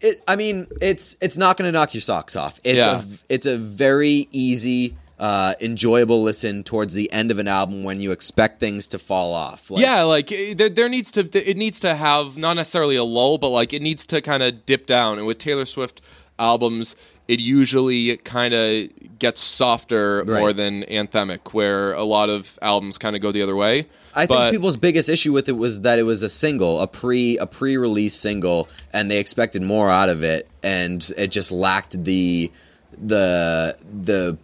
[0.01, 0.21] It.
[0.27, 2.59] I mean, it's it's not going to knock your socks off.
[2.63, 3.01] It's Yeah.
[3.01, 3.03] a
[3.33, 8.11] it's a very easy, uh, enjoyable listen towards the end of an album when you
[8.11, 9.71] expect things to fall off.
[9.71, 13.03] Like, yeah, like eh, there, there needs to it needs to have not necessarily a
[13.03, 15.17] lull, but like it needs to kind of dip down.
[15.17, 16.01] And with Taylor Swift
[16.37, 16.95] albums,
[17.27, 20.39] it usually kind of gets softer Right.
[20.39, 23.87] more than anthemic, where a lot of albums kind of go the other way.
[24.13, 26.87] I But- think people's biggest issue with it was that it was a single, a
[26.87, 31.51] pre a pre release single, and they expected more out of it, and it just
[31.51, 32.51] lacked the
[33.03, 34.37] the the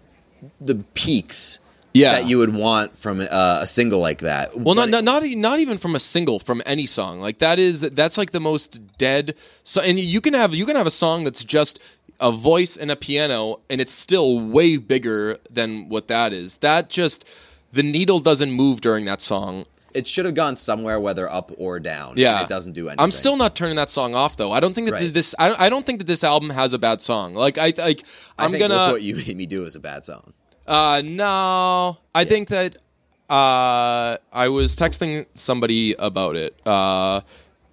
[0.59, 1.59] the peaks
[1.93, 2.13] Yeah.
[2.13, 4.57] that you would want from uh, a single like that.
[4.57, 7.19] Well, not, not not not even from a single, from any song.
[7.21, 9.35] Like that is that's like the most dead.
[9.63, 11.79] So, and you can have you can have a song that's just
[12.21, 16.57] a voice and a piano, and it's still way bigger than what that is.
[16.57, 17.25] That just
[17.73, 19.65] the needle doesn't move during that song.
[19.93, 22.13] it should have gone somewhere, whether up or down.
[22.15, 23.03] Yeah, and it doesn't do anything.
[23.03, 24.53] I'm still not turning that song off though.
[24.53, 25.13] I don't think that Right.
[25.13, 25.35] this.
[25.37, 27.33] I, I don't think that this album has a bad song.
[27.35, 28.03] Like I like
[28.37, 28.93] I I'm think gonna.
[28.93, 30.31] What you made me do is a bad song.
[30.65, 32.77] Uh, no, I think that
[33.29, 37.21] uh, I was texting somebody about it, uh,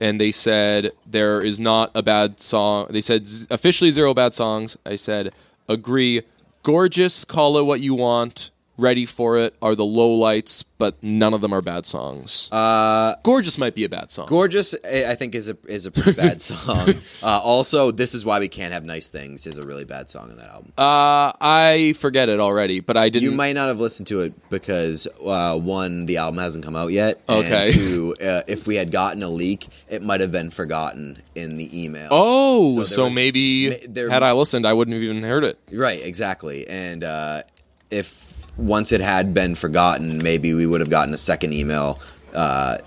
[0.01, 2.87] and they said there is not a bad song.
[2.91, 4.77] They said officially zero bad songs.
[4.87, 5.33] I said
[5.69, 6.23] agree.
[6.63, 8.51] Gorgeous, call it what you want.
[8.79, 12.49] Ready for it are the low lights, but none of them are bad songs.
[12.53, 14.29] Uh, Gorgeous might be a bad song.
[14.29, 16.89] Gorgeous, I I think, is a is a pretty bad song.
[17.21, 20.31] Uh, also, this is why we can't have nice things is a really bad song
[20.31, 20.73] in that album.
[20.79, 23.25] uh, I forget it already, but I didn't.
[23.29, 26.93] You might not have listened to it because uh, one, the album hasn't come out
[26.93, 27.21] yet.
[27.29, 27.65] Okay.
[27.65, 31.57] And two, uh, if we had gotten a leak, it might have been forgotten in
[31.57, 32.09] the email.
[32.13, 35.43] Oh, So so, was- maybe ma- there- had I listened, I wouldn't have even heard
[35.43, 35.59] it.
[35.73, 36.65] Right, exactly.
[36.69, 37.43] And uh,
[37.91, 38.28] if
[38.59, 41.99] once it had been forgotten, maybe we would have gotten a second email
[42.35, 42.79] uh,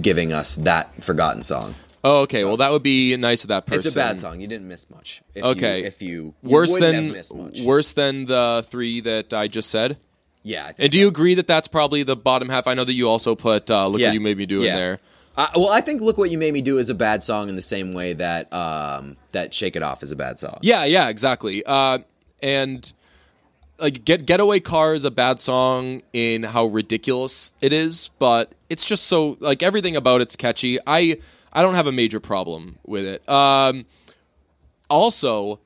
[0.00, 1.74] giving us that forgotten song.
[2.02, 2.44] Oh, okay.
[2.44, 3.78] Well, that would be nice of that person.
[3.80, 4.40] It's a bad song.
[4.40, 5.22] You didn't miss much.
[5.34, 5.80] If Okay.
[5.80, 7.60] You, if you, you worse than have missed much.
[7.62, 9.98] worse than the three that I just said.
[10.42, 10.62] Yeah.
[10.64, 11.00] I think And do so.
[11.02, 12.66] you agree that that's probably the bottom half?
[12.66, 14.08] I know that you also put uh, "Look Yeah.
[14.08, 14.70] What You Made Me Do" Yeah.
[14.70, 14.98] in there.
[15.36, 17.56] Uh, well, I think "Look What You Made Me Do" is a bad song in
[17.56, 20.58] the same way that um, that "Shake It Off" is a bad song.
[20.62, 21.62] Yeah, yeah, exactly.
[21.66, 21.98] Uh,
[22.42, 22.90] and
[23.80, 28.84] like "Get Getaway Car" is a bad song in how ridiculous it is, but it's
[28.84, 30.78] just so like everything about it's catchy.
[30.86, 31.18] I
[31.52, 33.28] I don't have a major problem with it.
[33.28, 33.86] Um,
[34.88, 35.60] also,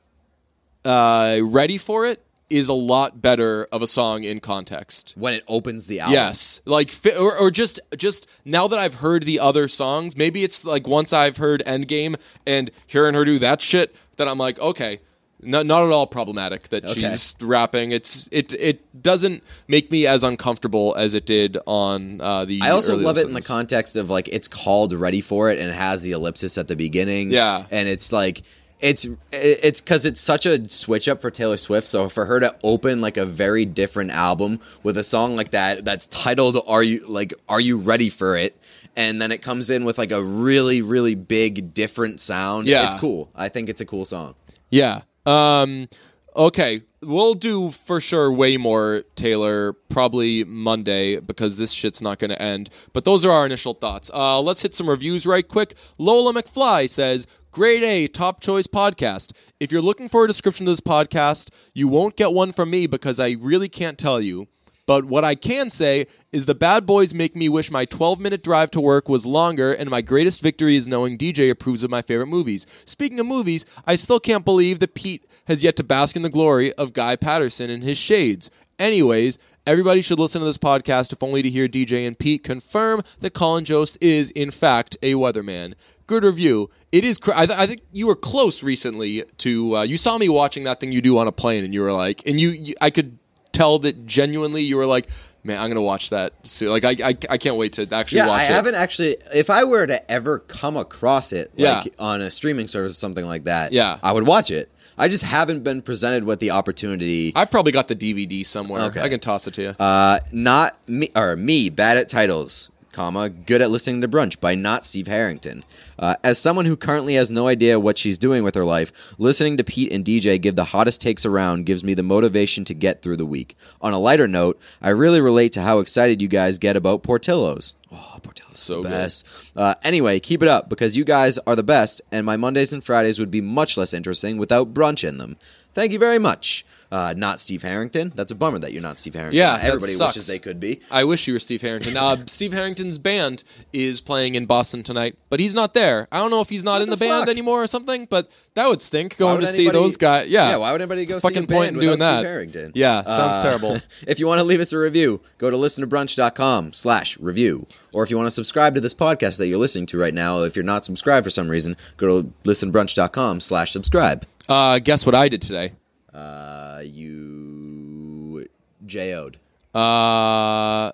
[0.84, 5.14] uh, "Ready for it is a lot better of a song in context.
[5.16, 6.14] When it opens the album.
[6.14, 10.64] Yes, like or, or just just now that I've heard the other songs, maybe it's
[10.64, 15.00] like once I've heard Endgame and hearing her do that shit, that I'm like, okay,
[15.44, 17.00] not not at all problematic that Okay.
[17.02, 17.92] she's rapping.
[17.92, 22.60] It's it it doesn't make me as uncomfortable as it did on uh, the.
[22.62, 25.68] I also love it in the context of like it's called "Ready for It" and
[25.70, 27.30] it has the ellipsis at the beginning.
[27.30, 27.66] Yeah.
[27.70, 28.42] and it's like
[28.80, 31.86] it's it's because it's such a switch up for Taylor Swift.
[31.86, 35.84] So for her to open like a very different album with a song like that
[35.84, 38.56] that's titled "Are You Like Are You Ready for It?"
[38.96, 42.66] and then it comes in with like a really really big different sound.
[42.66, 42.84] Yeah.
[42.84, 43.30] it's cool.
[43.34, 44.34] I think it's a cool song.
[44.70, 45.02] Yeah.
[45.26, 45.88] Um
[46.36, 52.30] okay, we'll do for sure way more Taylor probably Monday because this shit's not going
[52.30, 52.70] to end.
[52.92, 54.10] But those are our initial thoughts.
[54.12, 55.74] Uh let's hit some reviews right quick.
[55.98, 59.32] Lola McFly says, "Grade A top choice podcast.
[59.60, 62.86] If you're looking for a description of this podcast, you won't get one from me
[62.86, 64.48] because I really can't tell you."
[64.86, 68.42] But what I can say is the bad boys make me wish my 12 minute
[68.42, 72.02] drive to work was longer, and my greatest victory is knowing DJ approves of my
[72.02, 72.66] favorite movies.
[72.84, 76.28] Speaking of movies, I still can't believe that Pete has yet to bask in the
[76.28, 78.50] glory of Guy Patterson and his shades.
[78.78, 83.02] Anyways, everybody should listen to this podcast if only to hear DJ and Pete confirm
[83.20, 85.74] that Colin Jost is, in fact, a weatherman.
[86.06, 86.70] Good review.
[86.92, 87.16] It is.
[87.16, 89.76] Cr- I, th- I think you were close recently to.
[89.78, 91.92] Uh, you saw me watching that thing you do on a plane, and you were
[91.92, 93.18] like, and you, you I could
[93.54, 95.08] tell that genuinely you were like,
[95.42, 96.68] man, I'm gonna watch that soon.
[96.68, 98.50] Like, I, I, I can't wait to actually Yeah, watch I it.
[98.50, 99.16] I haven't actually.
[99.34, 101.82] If I were to ever come across it, Yeah.
[101.98, 103.98] on a streaming service or something like that, Yeah.
[104.02, 104.70] I would watch it.
[104.96, 107.32] I just haven't been presented with the opportunity.
[107.34, 108.82] I've probably got the DVD somewhere.
[108.82, 109.00] Okay.
[109.00, 109.68] I can toss it to you.
[109.78, 114.54] Uh, not me or me bad at titles comma, Good at Listening to Brunch by
[114.54, 115.64] not Steve Harrington.
[115.98, 119.56] Uh, as someone who currently has no idea what she's doing with her life, listening
[119.56, 123.02] to Pete and DJ give the hottest takes around gives me the motivation to get
[123.02, 123.56] through the week.
[123.82, 127.74] On a lighter note, I really relate to how excited you guys get about Portillo's.
[127.92, 128.90] Oh, Portillo's So the good.
[128.90, 129.26] best.
[129.56, 132.82] Uh, anyway, keep it up because you guys are the best, and my Mondays and
[132.82, 135.36] Fridays would be much less interesting without brunch in them.
[135.74, 136.64] Thank you very much.
[136.94, 138.12] Uh, not Steve Harrington.
[138.14, 139.36] That's a bummer that you're not Steve Harrington.
[139.36, 140.80] Yeah, everybody wishes they could be.
[140.92, 141.96] I wish you were Steve Harrington.
[141.96, 146.06] Uh, Steve Harrington's band is playing in Boston tonight, but he's not there.
[146.12, 148.30] I don't know if he's not What in the, the band anymore or something, but
[148.54, 150.28] that would stink going would to see those guys.
[150.28, 152.18] Yeah, Yeah, why would anybody go What's the a fucking point doing that?
[152.20, 152.72] Steve Harrington?
[152.76, 153.76] Yeah, sounds Uh, terrible.
[154.06, 157.66] if you want to leave us a review, go to listentobrunch.com slash review.
[157.92, 160.44] Or if you want to subscribe to this podcast that you're listening to right now,
[160.44, 164.24] if you're not subscribed for some reason, go to listenbrunch.com slash subscribe.
[164.48, 165.72] Uh, guess what I did today?
[166.14, 168.48] Uh, you
[168.86, 169.38] J.O.'d.
[169.74, 170.92] Uh,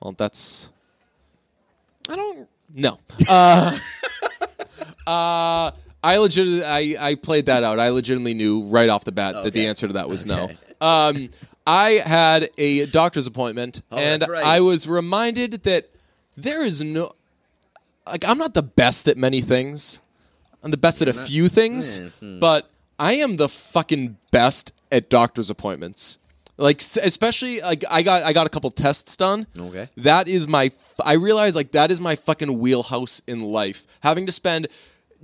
[0.00, 0.70] well, that's.
[2.08, 2.48] I don't.
[2.74, 2.98] No.
[3.28, 3.78] Uh,
[5.06, 5.70] uh,
[6.02, 6.64] I legit.
[6.64, 7.78] I I played that out.
[7.78, 10.34] I legitimately knew right off the bat that the answer to that was Okay.
[10.34, 10.50] no.
[10.80, 11.30] Um,
[11.66, 14.44] I had a doctor's appointment, Oh, and right.
[14.44, 15.88] I was reminded that
[16.36, 17.14] there is no.
[18.06, 20.00] Like, I'm not the best at many things.
[20.62, 22.38] I'm the best at a few things, Hmm.
[22.38, 22.68] but
[23.04, 26.18] I am the fucking best at doctor's appointments.
[26.56, 29.46] Like s- especially like I got I got a couple tests done.
[29.58, 29.88] Okay.
[29.96, 30.70] That is my
[31.04, 33.86] I realize like that is my fucking wheelhouse in life.
[34.00, 34.68] Having to spend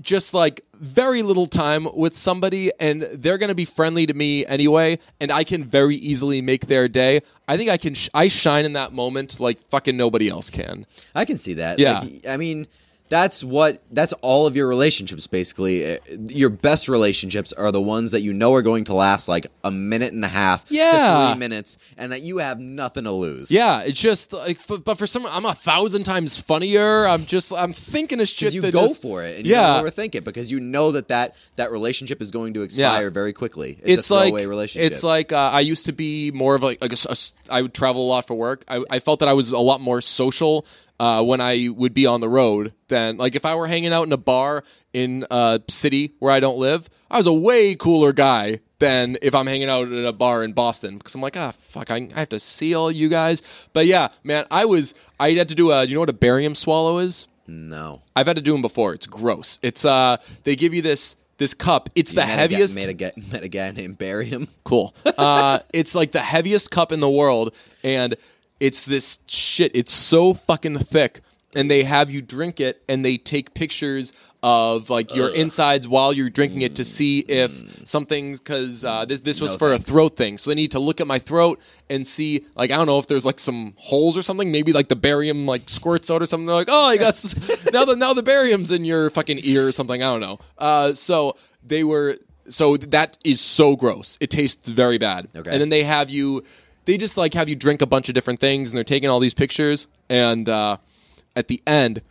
[0.01, 4.47] just like very little time with somebody and they're going to be friendly to me
[4.47, 7.21] anyway and I can very easily make their day.
[7.47, 10.87] I think I can sh- I shine in that moment like fucking nobody else can.
[11.14, 11.79] I can see that.
[11.79, 12.01] Yeah.
[12.01, 12.66] Like, I mean,
[13.11, 15.94] that's what that's all of your relationships basically.
[15.94, 19.49] Uh, Your best relationships are the ones that you know are going to last like
[19.64, 21.27] a minute and a half Yeah.
[21.27, 23.51] to 3 minutes and that you have nothing to lose.
[23.51, 27.07] Yeah, it's just like, but for some, I'm a thousand times funnier.
[27.07, 28.55] I'm just, I'm thinking of shit.
[28.55, 31.35] You go for it and you yeah, don't overthink it because you know that that,
[31.57, 33.77] that relationship is going to expire very quickly.
[33.83, 34.90] It's, it's a like relationship.
[34.90, 37.16] it's like uh, I used to be more of like, like a a
[37.53, 38.64] I would travel a lot for work.
[38.68, 40.64] I, I felt that I was a lot more social
[41.01, 44.07] uh, when I would be on the road than like if I were hanging out
[44.07, 46.89] in a bar in a city where I don't live.
[47.11, 50.53] I was a way cooler guy than if I'm hanging out at a bar in
[50.53, 53.43] Boston because I'm like, ah, fuck, I, I have to see all you guys.
[53.73, 55.85] But yeah, man, I was I had to do a.
[55.85, 57.27] You know what a barium swallow is?
[57.49, 58.03] no.
[58.15, 58.93] I've had to do them before.
[58.95, 59.59] It's gross.
[59.63, 61.89] It's uh, they give you this this cup.
[61.95, 62.77] It's the met a guy- heaviest.
[62.77, 64.47] Met a, guy, met a guy named Barium.
[64.65, 64.95] Cool.
[65.05, 68.15] Uh, it's like the heaviest cup in the world, and
[68.61, 69.73] it's this shit.
[69.75, 71.20] It's so fucking thick,
[71.55, 76.14] and they have you drink it, and they take pictures of like your insides while
[76.14, 79.88] you're drinking it to see if something's because uh, this this was No for thanks.
[79.88, 80.38] a throat thing.
[80.38, 83.07] So they need to look at my throat and see like I don't know if
[83.07, 84.51] there's like some holes or something.
[84.51, 86.46] Maybe like the barium like squirts out or something.
[86.46, 87.35] They're like, oh, I got s-
[87.73, 90.03] now the now the barium's in your fucking ear or something.
[90.03, 90.38] I don't know.
[90.57, 92.16] Uh, so they were
[92.49, 94.16] so that is so gross.
[94.23, 95.29] It tastes very bad.
[95.37, 95.51] Okay.
[95.51, 96.44] And then they have you,
[96.85, 99.21] they just like have you drink a bunch of different things, and they're taking all
[99.21, 99.87] these pictures.
[100.09, 100.79] And uh,
[101.37, 102.03] at the end,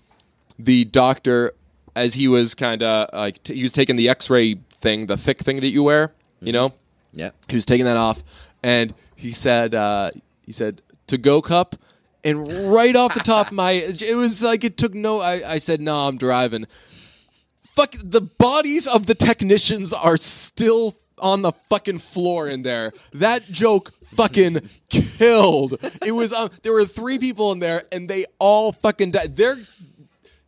[0.58, 1.53] the doctor,
[1.95, 5.39] as he was kind of like t- he was taking the X-ray thing, the thick
[5.39, 6.73] thing that you wear, you know,
[7.13, 7.32] Yeah.
[7.47, 8.23] he was taking that off,
[8.63, 10.12] and he said, uh,
[10.45, 11.75] he said, to go cup.
[12.23, 15.19] And right off the top of my, it was like it took no.
[15.21, 16.65] I, I said, no, I'm driving
[17.79, 22.91] fuck the bodies of the technicians are still on the fucking floor in there.
[23.13, 25.77] That joke fucking killed.
[26.05, 29.36] It was um, there were three people in there and they all fucking died.
[29.36, 29.58] They're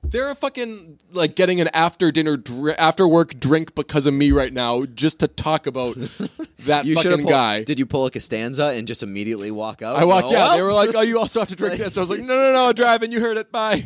[0.04, 4.52] they're fucking like getting an after dinner dr- after work drink because of me right
[4.52, 5.96] now just to talk about
[6.66, 7.64] that You fucking have guy.
[7.64, 9.96] Did you pull a Costanza and just immediately walk out?
[9.96, 10.32] I walked out.
[10.32, 12.36] well, They were like, "Oh, you also have to drink this." I was like, "No,
[12.36, 13.12] no, no, I'm driving.
[13.12, 13.52] You heard it.
[13.52, 13.86] Bye."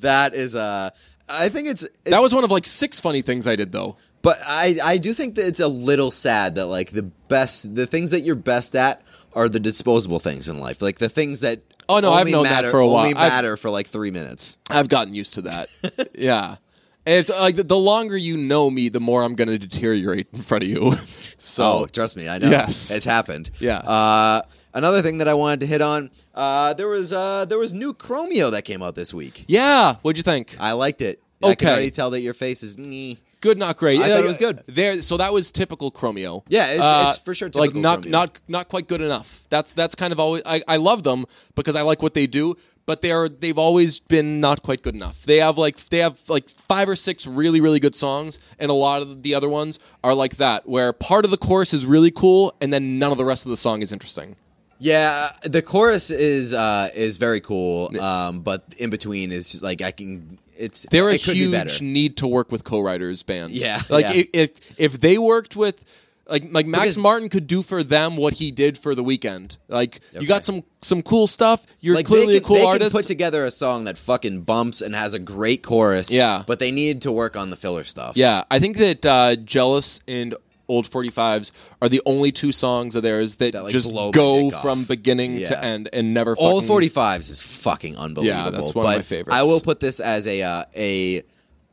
[0.00, 0.90] that is uh
[1.28, 3.96] I think it's, it's That was one of like six funny things I did though.
[4.22, 7.86] But I I do think that it's a little sad that like the best the
[7.86, 9.02] things that you're best at
[9.34, 10.82] are the disposable things in life.
[10.82, 13.04] Like the things that Oh, no, I've known that matter, for a while.
[13.06, 14.58] Only I've- matter for like 3 minutes.
[14.68, 15.68] I've gotten used to that.
[16.14, 16.56] yeah.
[17.06, 20.26] And if, like the, the longer you know me, the more I'm going to deteriorate
[20.34, 20.92] in front of you.
[21.40, 22.50] So Oh, trust me, I know.
[22.50, 22.90] Yes.
[22.90, 23.50] It's happened.
[23.60, 23.78] Yeah.
[23.78, 24.42] Uh
[24.74, 27.94] another thing that I wanted to hit on, uh there was uh there was new
[27.94, 29.44] Chromeo that came out this week.
[29.46, 30.56] yeah, what'd you think?
[30.58, 31.22] I liked it.
[31.42, 31.70] I can Okay.
[31.70, 34.00] already tell that your face is "Nyeh." Good, not great.
[34.00, 34.62] I thought it was good.
[34.66, 36.42] There, so that was typical Chromeo.
[36.48, 38.10] Yeah, it's- Uh, it's for sure like typical not Chromeo.
[38.10, 39.44] not not quite good enough.
[39.48, 40.42] That's that's kind of always.
[40.44, 41.24] I, I love them
[41.54, 44.96] because I like what they do, but they are they've always been not quite good
[44.96, 45.22] enough.
[45.24, 48.74] They have like they have like five or six really really good songs, and a
[48.74, 52.10] lot of the other ones are like that, where part of the chorus is really
[52.10, 54.34] cool, and then none of the rest of the song is interesting.
[54.80, 59.80] Yeah, the chorus is uh, is very cool, um, but in between is just like
[59.82, 60.38] I can.
[60.58, 63.52] It's They're a it could be huge need to work with co-writers band.
[63.52, 64.22] Yeah, like yeah.
[64.34, 65.84] if if they worked with.
[66.30, 69.56] Like like Max Because- Martin could do for them what he did for the Weeknd.
[69.68, 70.20] Like Okay.
[70.20, 71.64] you got some some cool stuff.
[71.80, 72.90] You're Like clearly they a cool they artist.
[72.90, 76.12] can put together a song that fucking bumps and has a great chorus.
[76.12, 76.42] Yeah.
[76.46, 78.14] but they need to work on the filler stuff.
[78.14, 80.34] Yeah, I think that uh, "Jealous" and
[80.68, 81.50] "Old 45s"
[81.82, 85.48] are the only two songs of theirs that, That, like, just go from beginning Yeah.
[85.48, 86.36] to end and never.
[86.36, 88.44] all fucking- 45s is fucking unbelievable.
[88.44, 89.34] yeah that's one of my favorites.
[89.34, 91.22] I will put this as a uh, a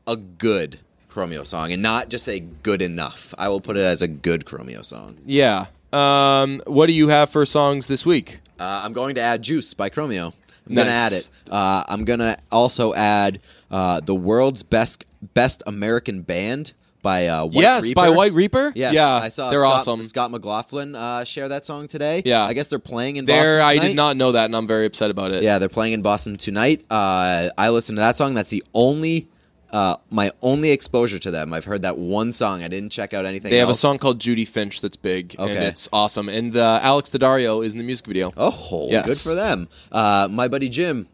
[0.08, 0.80] a good
[1.12, 3.34] Chromeo song and not just a good enough.
[3.38, 5.18] I will put it as a good Chromeo song.
[5.26, 5.68] Yeah.
[5.94, 8.40] Um, what do you have for songs this week?
[8.60, 10.34] Uh, I'm going to add Juice by Chromeo.
[10.68, 11.30] I'm gonna add it.
[11.50, 13.40] Uh, I'm gonna also add
[13.72, 16.74] uh, the world's best best American band
[17.06, 17.96] by uh, White yes, Reaper.
[17.96, 18.72] by White Reaper.
[18.74, 20.02] Yes, yeah, I saw they're Scott, awesome.
[20.02, 22.24] Scott McLaughlin uh, share that song today.
[22.26, 22.44] Yeah.
[22.44, 24.88] I guess they're playing in There, Boston I did not know that, and I'm very
[24.88, 25.44] upset about it.
[25.44, 26.84] Yeah, they're playing in Boston tonight.
[26.90, 28.34] Uh, I listened to that song.
[28.34, 29.28] That's the only,
[29.72, 31.54] uh, my only exposure to them.
[31.54, 32.64] I've heard that one song.
[32.64, 33.52] I didn't check out anything.
[33.52, 35.66] They have a song called Judy French that's big, and Okay.
[35.68, 36.28] it's awesome.
[36.28, 38.32] And uh, Alex Daddario is in the music video.
[38.36, 39.06] Oh, Yes.
[39.06, 39.70] good for them.
[39.92, 41.08] Uh, my buddy Jim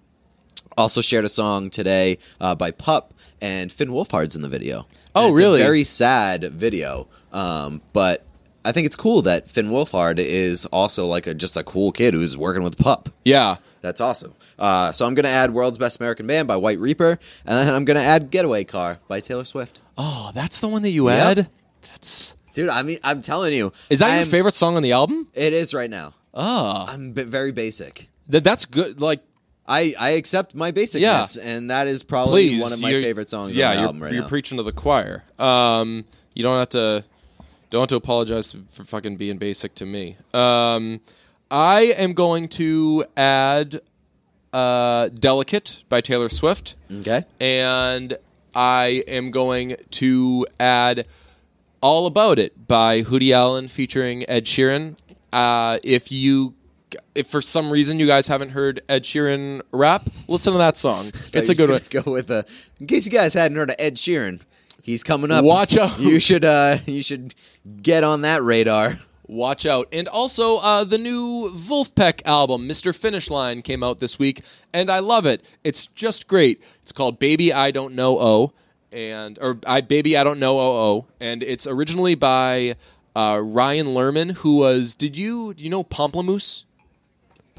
[0.77, 4.87] also shared a song today uh, by Pup, and Finn Wolfhard's in the video.
[5.15, 5.61] Oh, it's really?
[5.61, 8.25] A very sad video, um, but
[8.63, 12.13] I think it's cool that Finn Wolfhard is also like a just a cool kid
[12.13, 13.09] who's working with Pup.
[13.25, 13.57] Yeah.
[13.81, 14.35] That's awesome.
[14.59, 17.83] Uh, so I'm gonna add "World's Best American Band" by White Reaper, and then I'm
[17.83, 19.81] gonna add "Getaway Car" by Taylor Swift.
[19.97, 21.37] Oh, that's the one that you Yep.
[21.37, 21.49] add.
[21.89, 24.91] That's Dude, I mean, I'm telling you, is that your I'm- favorite song on the
[24.91, 25.27] album?
[25.33, 26.13] It is right now.
[26.33, 28.07] Oh, I'm b- very basic.
[28.29, 29.01] that that's good.
[29.01, 29.21] Like,
[29.67, 33.55] I, I accept my basicness, and that is probably please, one of my favorite songs
[33.55, 35.23] Yeah, on the you're, album right you're preaching to the choir.
[35.39, 36.03] Um,
[36.33, 37.03] you don't have to
[37.69, 40.17] don't have to apologize for fucking being basic to me.
[40.33, 40.99] Um,
[41.49, 43.81] I am going to add
[44.51, 46.75] uh, "Delicate" by Taylor Swift.
[46.91, 47.23] okay.
[47.39, 48.17] and
[48.53, 51.07] I am going to add
[51.81, 54.97] "All About It" by Hoodie Allen featuring Ed Sheeran.
[55.31, 56.55] Uh, if you,
[57.15, 61.05] if for some reason you guys haven't heard Ed Sheeran rap, listen to that song.
[61.33, 61.81] It's a good one.
[61.89, 62.45] Go with a.
[62.79, 64.41] In case you guys hadn't heard of Ed Sheeran,
[64.83, 65.45] he's coming up.
[65.45, 65.99] Watch out.
[65.99, 67.33] You should uh, you should
[67.81, 68.99] get on that radar.
[69.27, 69.87] Watch out.
[69.93, 72.93] And also, uh, the new Vulfpeck album, Mr.
[72.93, 74.41] Finish Line, came out this week,
[74.73, 75.45] and I love it.
[75.63, 76.61] It's just great.
[76.81, 78.53] It's called Baby I Don't Know O,
[78.91, 82.75] and or I Baby I Don't Know O O, and it's originally by
[83.15, 84.95] uh, Ryan Lerman, who was.
[84.95, 86.65] Did you do you know Pomplamoose?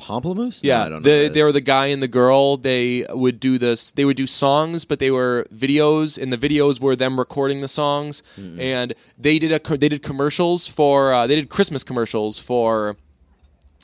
[0.03, 0.65] Pomplamoose?
[0.65, 1.23] Yeah, no, I don't know.
[1.23, 2.57] the, they were the guy and the girl.
[2.57, 3.93] They would do this.
[3.93, 7.69] They would do songs, but they were videos, and the videos were them recording the
[7.69, 8.23] songs.
[8.59, 12.97] And they did a they did commercials for uh, they did Christmas commercials for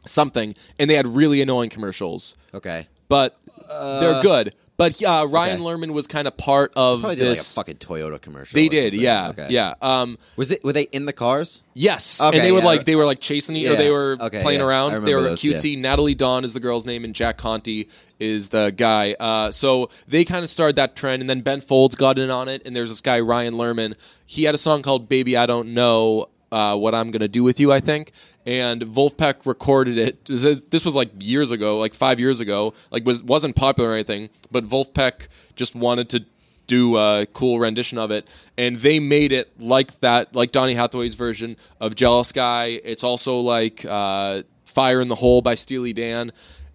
[0.05, 2.89] something, and they had really annoying commercials, okay.
[3.09, 3.39] but
[3.69, 4.55] they're good.
[4.79, 5.61] But uh, Ryan.
[5.61, 7.55] Lerman was kind of part of Probably did like a this.
[7.55, 8.55] fucking Toyota commercial.
[8.55, 9.01] they or did, something.
[9.01, 9.47] yeah, Okay.
[9.51, 9.75] yeah.
[9.83, 10.63] Um, Was it?
[10.63, 11.65] Were they in the cars?
[11.75, 12.65] Yes, Okay, and they yeah.
[12.65, 14.65] like they were like chasing each, or they were okay, playing yeah.
[14.67, 14.91] I around.
[14.91, 15.77] They remember were those, cutesy.
[15.77, 17.87] Nataly Dawn is the girl's name, and Jack Conte
[18.21, 19.17] is the guy.
[19.19, 22.49] Uh, so they kind of started that trend, and then Ben Folds got in on
[22.49, 22.63] it.
[22.65, 23.95] And there's this guy Ryan Lerman.
[24.27, 27.59] He had a song called "Baby I Don't Know uh, What I'm Gonna Do with
[27.59, 28.13] You," I think.
[28.49, 30.25] And Vulfpeck recorded it.
[30.25, 32.73] This was like years ago, like five years ago.
[32.91, 36.25] Like was wasn't popular or anything, but Vulfpeck just wanted to
[36.67, 38.27] do a cool rendition of it,
[38.57, 43.41] and they made it like that, like Donny Hathaway's version of "Jealous Guy." It's also
[43.41, 46.33] like uh, "Fire in the Hole" by Steely Dan,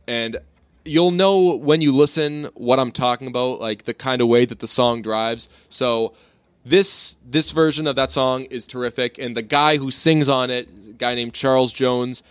[0.07, 0.38] and
[0.86, 4.59] you'll know when you listen what I'm talking about, like the kind of way that
[4.59, 5.49] the song drives.
[5.69, 6.13] So
[6.66, 10.70] this this version of that song is terrific, and the guy who sings on it,
[10.88, 12.24] a guy named Charles Jones.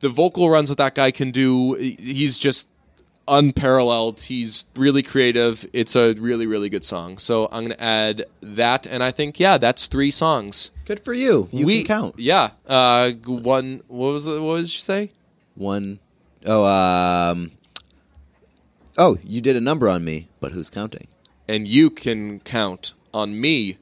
[0.00, 2.68] The vocal runs that that guy can do, he's just
[3.26, 4.20] unparalleled.
[4.20, 5.68] He's really creative.
[5.72, 7.18] It's a really, really good song.
[7.18, 8.86] So I'm going to add that.
[8.86, 10.70] And I think, yeah, that's three songs.
[10.84, 11.48] Good for you.
[11.50, 12.18] You we can count.
[12.18, 12.50] Yeah.
[12.66, 14.40] Uh, one, what was it?
[14.40, 15.10] What did you say?
[15.56, 15.98] One
[16.46, 17.50] oh um.
[18.96, 21.06] Oh, you did a number on me, but who's counting?
[21.46, 23.76] And you can count on me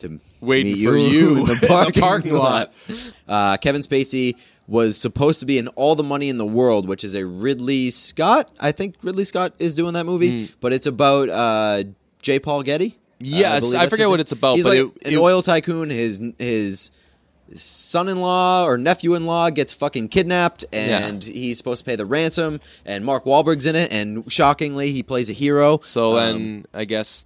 [0.00, 2.72] To waiting meet for you in the in the parking, parking lot.
[3.28, 4.34] Uh, Kevin Spacey
[4.68, 7.90] was supposed to be in All the Money in the World, which is a Ridley
[7.90, 8.52] Scott.
[8.60, 11.84] I think Ridley Scott is doing that movie, but it's about uh,
[12.20, 12.38] J.
[12.40, 12.88] Paul Getty.
[12.88, 15.18] Uh, Yes, believe I that's forget what it's about, He's but like it- an it-
[15.18, 15.88] oil tycoon.
[15.88, 16.90] His his
[17.54, 22.60] son-in-law or nephew-in-law gets fucking kidnapped, and he's supposed to pay the ransom.
[22.84, 25.80] And Mark Wahlberg's in it, and shockingly, he plays a hero.
[25.82, 27.24] So Um, then I guess.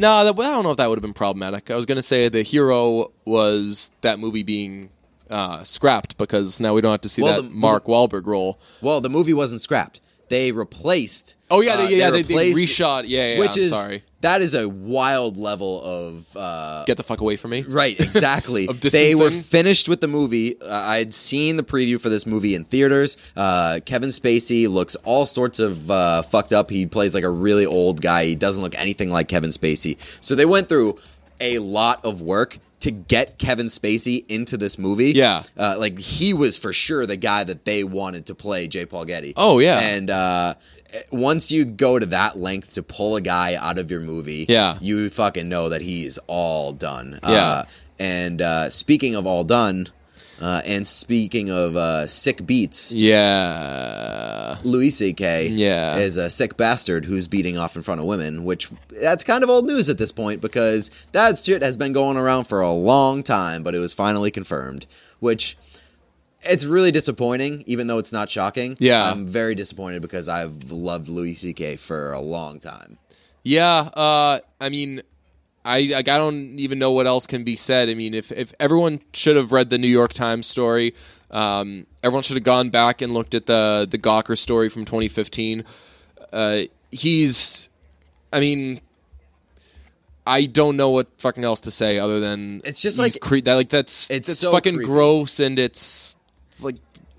[0.00, 1.70] No, that, I don't know if that would have been problematic.
[1.70, 4.88] I was going to say the hero was that movie being
[5.28, 8.58] uh, scrapped because now we don't have to see Well, that the- Mark Wahlberg role.
[8.80, 10.00] Well, the movie wasn't scrapped.
[10.30, 11.34] They replaced.
[11.50, 14.04] Oh, yeah, uh, they- yeah, they- they reshot- yeah, yeah, which I'm is sorry.
[14.20, 17.62] that is a wild level of uh, Get the fuck away from me.
[17.62, 18.68] Right, exactly.
[18.68, 20.60] Of they were finished with the movie.
[20.62, 23.16] Uh, I'd seen the preview for this movie in theaters.
[23.36, 26.70] Uh, Kevin Spacey looks all sorts of uh, fucked up.
[26.70, 28.24] He plays like a really old guy.
[28.26, 29.96] He doesn't look anything like Kevin Spacey.
[30.22, 30.98] So they went through
[31.40, 35.12] a lot of work to get Kevin Spacey into this movie.
[35.12, 35.42] Yeah.
[35.56, 38.86] Uh, like he was for sure the guy that they wanted to play J.
[38.86, 39.34] Paul Getty.
[39.36, 39.78] Oh, yeah.
[39.80, 40.54] And uh,
[41.12, 44.78] once you go to that length to pull a guy out of your movie, Yeah.
[44.80, 47.20] you fucking know that he's all done.
[47.22, 47.28] Yeah.
[47.28, 47.64] Uh,
[47.98, 49.86] and uh, speaking of all done,
[50.40, 54.56] uh, and speaking of uh, sick beats, Yeah.
[54.64, 55.48] Louis C.K.
[55.48, 55.96] Yeah.
[55.96, 59.50] is a sick bastard who's beating off in front of women, which that's kind of
[59.50, 63.22] old news at this point because that shit has been going around for a long
[63.22, 64.86] time, but it was finally confirmed,
[65.20, 65.56] which
[66.42, 68.76] it's really disappointing, even though it's not shocking.
[68.80, 69.10] Yeah.
[69.10, 71.76] I'm very disappointed because I've loved Louis C.K.
[71.76, 72.96] for a long time.
[73.42, 75.00] Yeah, uh, I mean,
[75.64, 77.88] I like, I don't even know what else can be said.
[77.90, 80.94] I mean, if if everyone should have read the New York Times story,
[81.30, 85.64] um, everyone should have gone back and looked at the the Gawker story from 2015.
[86.32, 87.68] Uh, he's,
[88.32, 88.80] I mean,
[90.26, 93.54] I don't know what fucking else to say other than It's just like- cre- that
[93.54, 94.86] like that's It's that's so fucking creepy.
[94.86, 96.16] gross and it's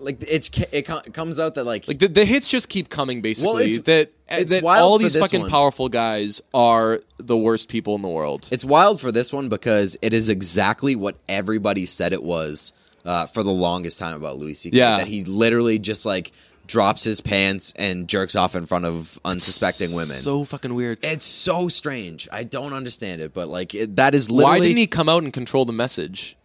[0.01, 0.83] like it's it
[1.13, 4.51] comes out that like like the, the hits just keep coming basically it's- that it's
[4.51, 5.49] that all these fucking one.
[5.49, 8.47] powerful guys are the worst people in the world.
[8.51, 12.71] It's wild for this one because it is exactly what everybody said it was
[13.05, 14.77] uh, for the longest time about Louis C.K.
[14.77, 14.97] Yeah.
[14.97, 16.31] That he literally just like
[16.65, 20.05] drops his pants and jerks off in front of unsuspecting women.
[20.07, 20.99] So fucking weird.
[21.03, 22.29] it's so strange.
[22.31, 25.23] I don't understand it, but like it, that is literally Why didn't he come out
[25.23, 26.37] and control the message?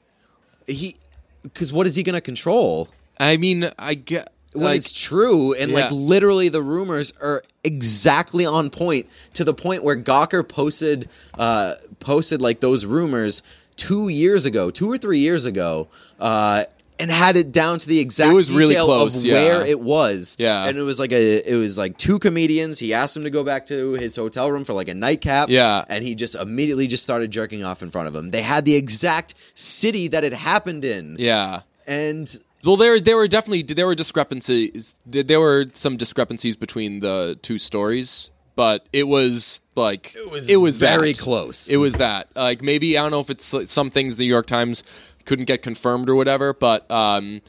[0.66, 0.96] he
[1.42, 2.88] because what is he going to control?
[3.18, 8.46] I mean, I get when like, it's true and like literally the rumors are exactly
[8.46, 11.08] on point to the point where Gawker posted
[11.38, 13.42] uh posted like those rumors
[13.76, 15.88] two years ago, two or three years ago,
[16.18, 16.64] uh
[16.98, 19.34] and had it down to the exact It was really detail close, of yeah.
[19.34, 20.36] where it was.
[20.38, 20.64] Yeah.
[20.66, 22.78] And it was like a it was like two comedians.
[22.78, 25.50] He asked him to go back to his hotel room for like a nightcap.
[25.50, 25.84] Yeah.
[25.90, 28.30] And he just immediately just started jerking off in front of him.
[28.30, 31.16] They had the exact city that it happened in.
[31.18, 31.60] yeah.
[31.86, 32.34] And
[32.66, 34.96] Well, there there were definitely there were discrepancies.
[35.06, 40.56] There were some discrepancies between the two stories, but it was like It was it
[40.56, 41.22] was very that.
[41.22, 41.70] close.
[41.70, 42.28] It was that.
[42.34, 44.82] Like maybe I don't know if it's like, some things the New York Times
[45.24, 47.40] couldn't get confirmed or whatever, but um,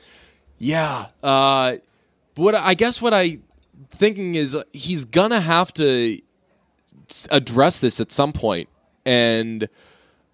[0.60, 1.08] yeah.
[1.24, 1.78] Uh,
[2.36, 3.40] what I guess what I
[3.92, 6.20] thinking is he's gonna have to
[7.32, 8.70] address this at some point,
[9.06, 9.68] and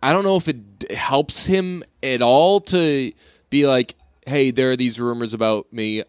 [0.02, 3.14] I don't know if it helps him at all to
[3.50, 3.96] be like,
[4.28, 6.04] "Hey, there are these rumors about me.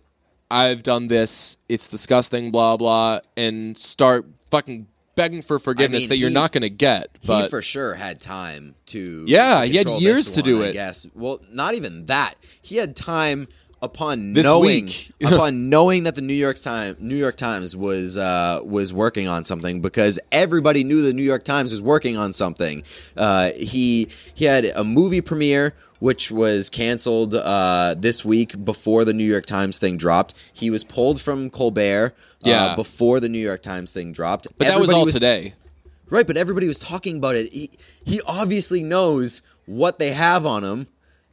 [0.50, 1.56] I've done this.
[1.68, 4.86] It's disgusting." Blah blah, and start fucking
[5.16, 7.08] begging for forgiveness mean, that you're he- not going to get.
[7.24, 10.66] But he for sure had time to Yeah, he had years to one, do I
[10.66, 10.72] it.
[10.72, 13.46] guess well not even that he had time
[13.80, 14.88] upon This knowing
[15.24, 19.44] upon knowing that the New York Times New York Times was uh, was working on
[19.44, 22.82] something because everybody knew the New York Times was working on something
[23.16, 25.74] uh, he he had a movie premiere
[26.04, 30.84] which was canceled uh, this week before the New York Times thing dropped he was
[30.84, 32.12] pulled from Colbert
[32.44, 32.74] uh, Yeah.
[32.76, 35.54] before the New York Times thing dropped but that was Everybody all today.
[36.10, 37.50] Right, but everybody was talking about it.
[37.50, 37.70] He,
[38.04, 40.86] he obviously knows what they have on him,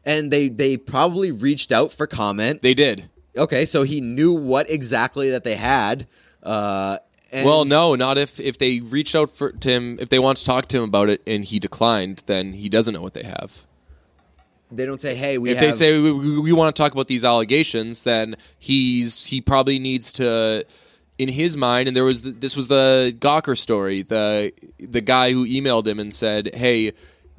[0.05, 2.61] and they they probably reached out for comment.
[2.61, 3.09] They did.
[3.37, 6.07] okay, so he knew what exactly that they had.
[6.41, 6.97] Uh,
[7.33, 10.37] and Well, no, not if if they reached out for to him if they want
[10.37, 13.23] to talk to him about it and he declined, then he doesn't know what they
[13.23, 13.63] have.
[14.71, 17.07] They don't say, "Hey, we if have." they say we, we, want to talk about
[17.07, 20.65] these allegations, then he's he probably needs to,
[21.17, 21.87] in his mind.
[21.87, 25.99] And there was the, this was the Gawker story, the the guy who emailed him
[25.99, 26.93] and said, "Hey,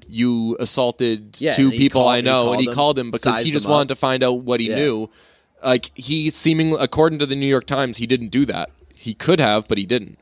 [0.07, 3.39] you assaulted Yeah, two people called- I know," called and he him, called him because
[3.41, 4.77] he just wanted to find out what he Yeah.
[4.77, 5.11] knew.
[5.65, 8.71] Like he seemingly, according to the New York Times, he didn't do that.
[8.99, 10.19] He could have, but he didn't.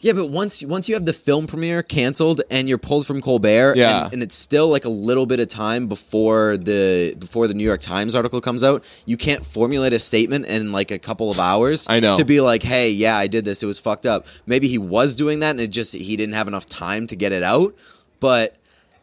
[0.00, 3.76] Yeah, but once once you have the film premiere canceled and you're pulled from Colbert,
[3.76, 4.04] Yeah.
[4.04, 7.64] and, and it's still like a little bit of time before the before the New
[7.64, 11.38] York Times article comes out, you can't formulate a statement in like a couple of
[11.38, 11.86] hours.
[11.88, 12.16] I know.
[12.16, 13.62] to be like, hey, yeah, I did this.
[13.62, 14.26] It was fucked up.
[14.46, 17.32] Maybe he was doing that, and it just he didn't have enough time to get
[17.32, 17.74] it out,
[18.20, 18.56] but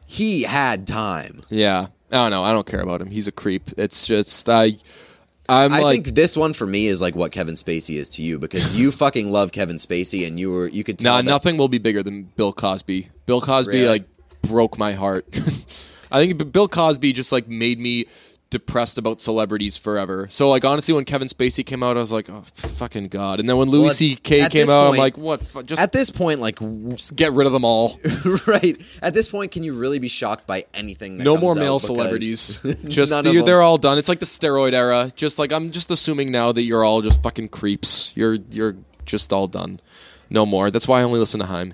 [0.06, 1.44] he had time.
[1.50, 2.44] Yeah, I don't know.
[2.44, 3.10] I don't care about him.
[3.12, 3.72] He's a creep.
[3.78, 4.78] It's just I.
[5.48, 8.22] I'm I like think this one for me is like what Kevin Spacey is to
[8.24, 11.30] you because you fucking love Kevin Spacey and you were you could tell Nah, that-
[11.30, 13.10] nothing will be bigger than Bill Cosby.
[13.26, 13.88] Bill Cosby Really?
[13.88, 14.04] like
[14.42, 15.26] broke my heart.
[16.12, 18.06] I think Bill Cosby just like made me
[18.50, 20.28] depressed about celebrities forever.
[20.30, 23.40] So like honestly, when Kevin Spacey came out, I was like, oh fucking god.
[23.40, 24.50] And then when Louis Well, C.K.
[24.50, 25.66] came out, point- I'm like, what?
[25.66, 28.00] Just At this point, like, w- just get rid of them all.
[28.48, 31.18] right at this point, can you really be shocked by anything?
[31.18, 32.60] That No comes more male celebrities.
[32.88, 33.98] Just none of they're, them- they're all done.
[33.98, 35.12] It's like the steroid era.
[35.16, 38.12] Just like I'm just assuming now that you're all just fucking creeps.
[38.16, 38.76] You're you're
[39.06, 39.80] just all done.
[40.30, 40.72] No more.
[40.72, 41.74] That's why I only listen to Haim.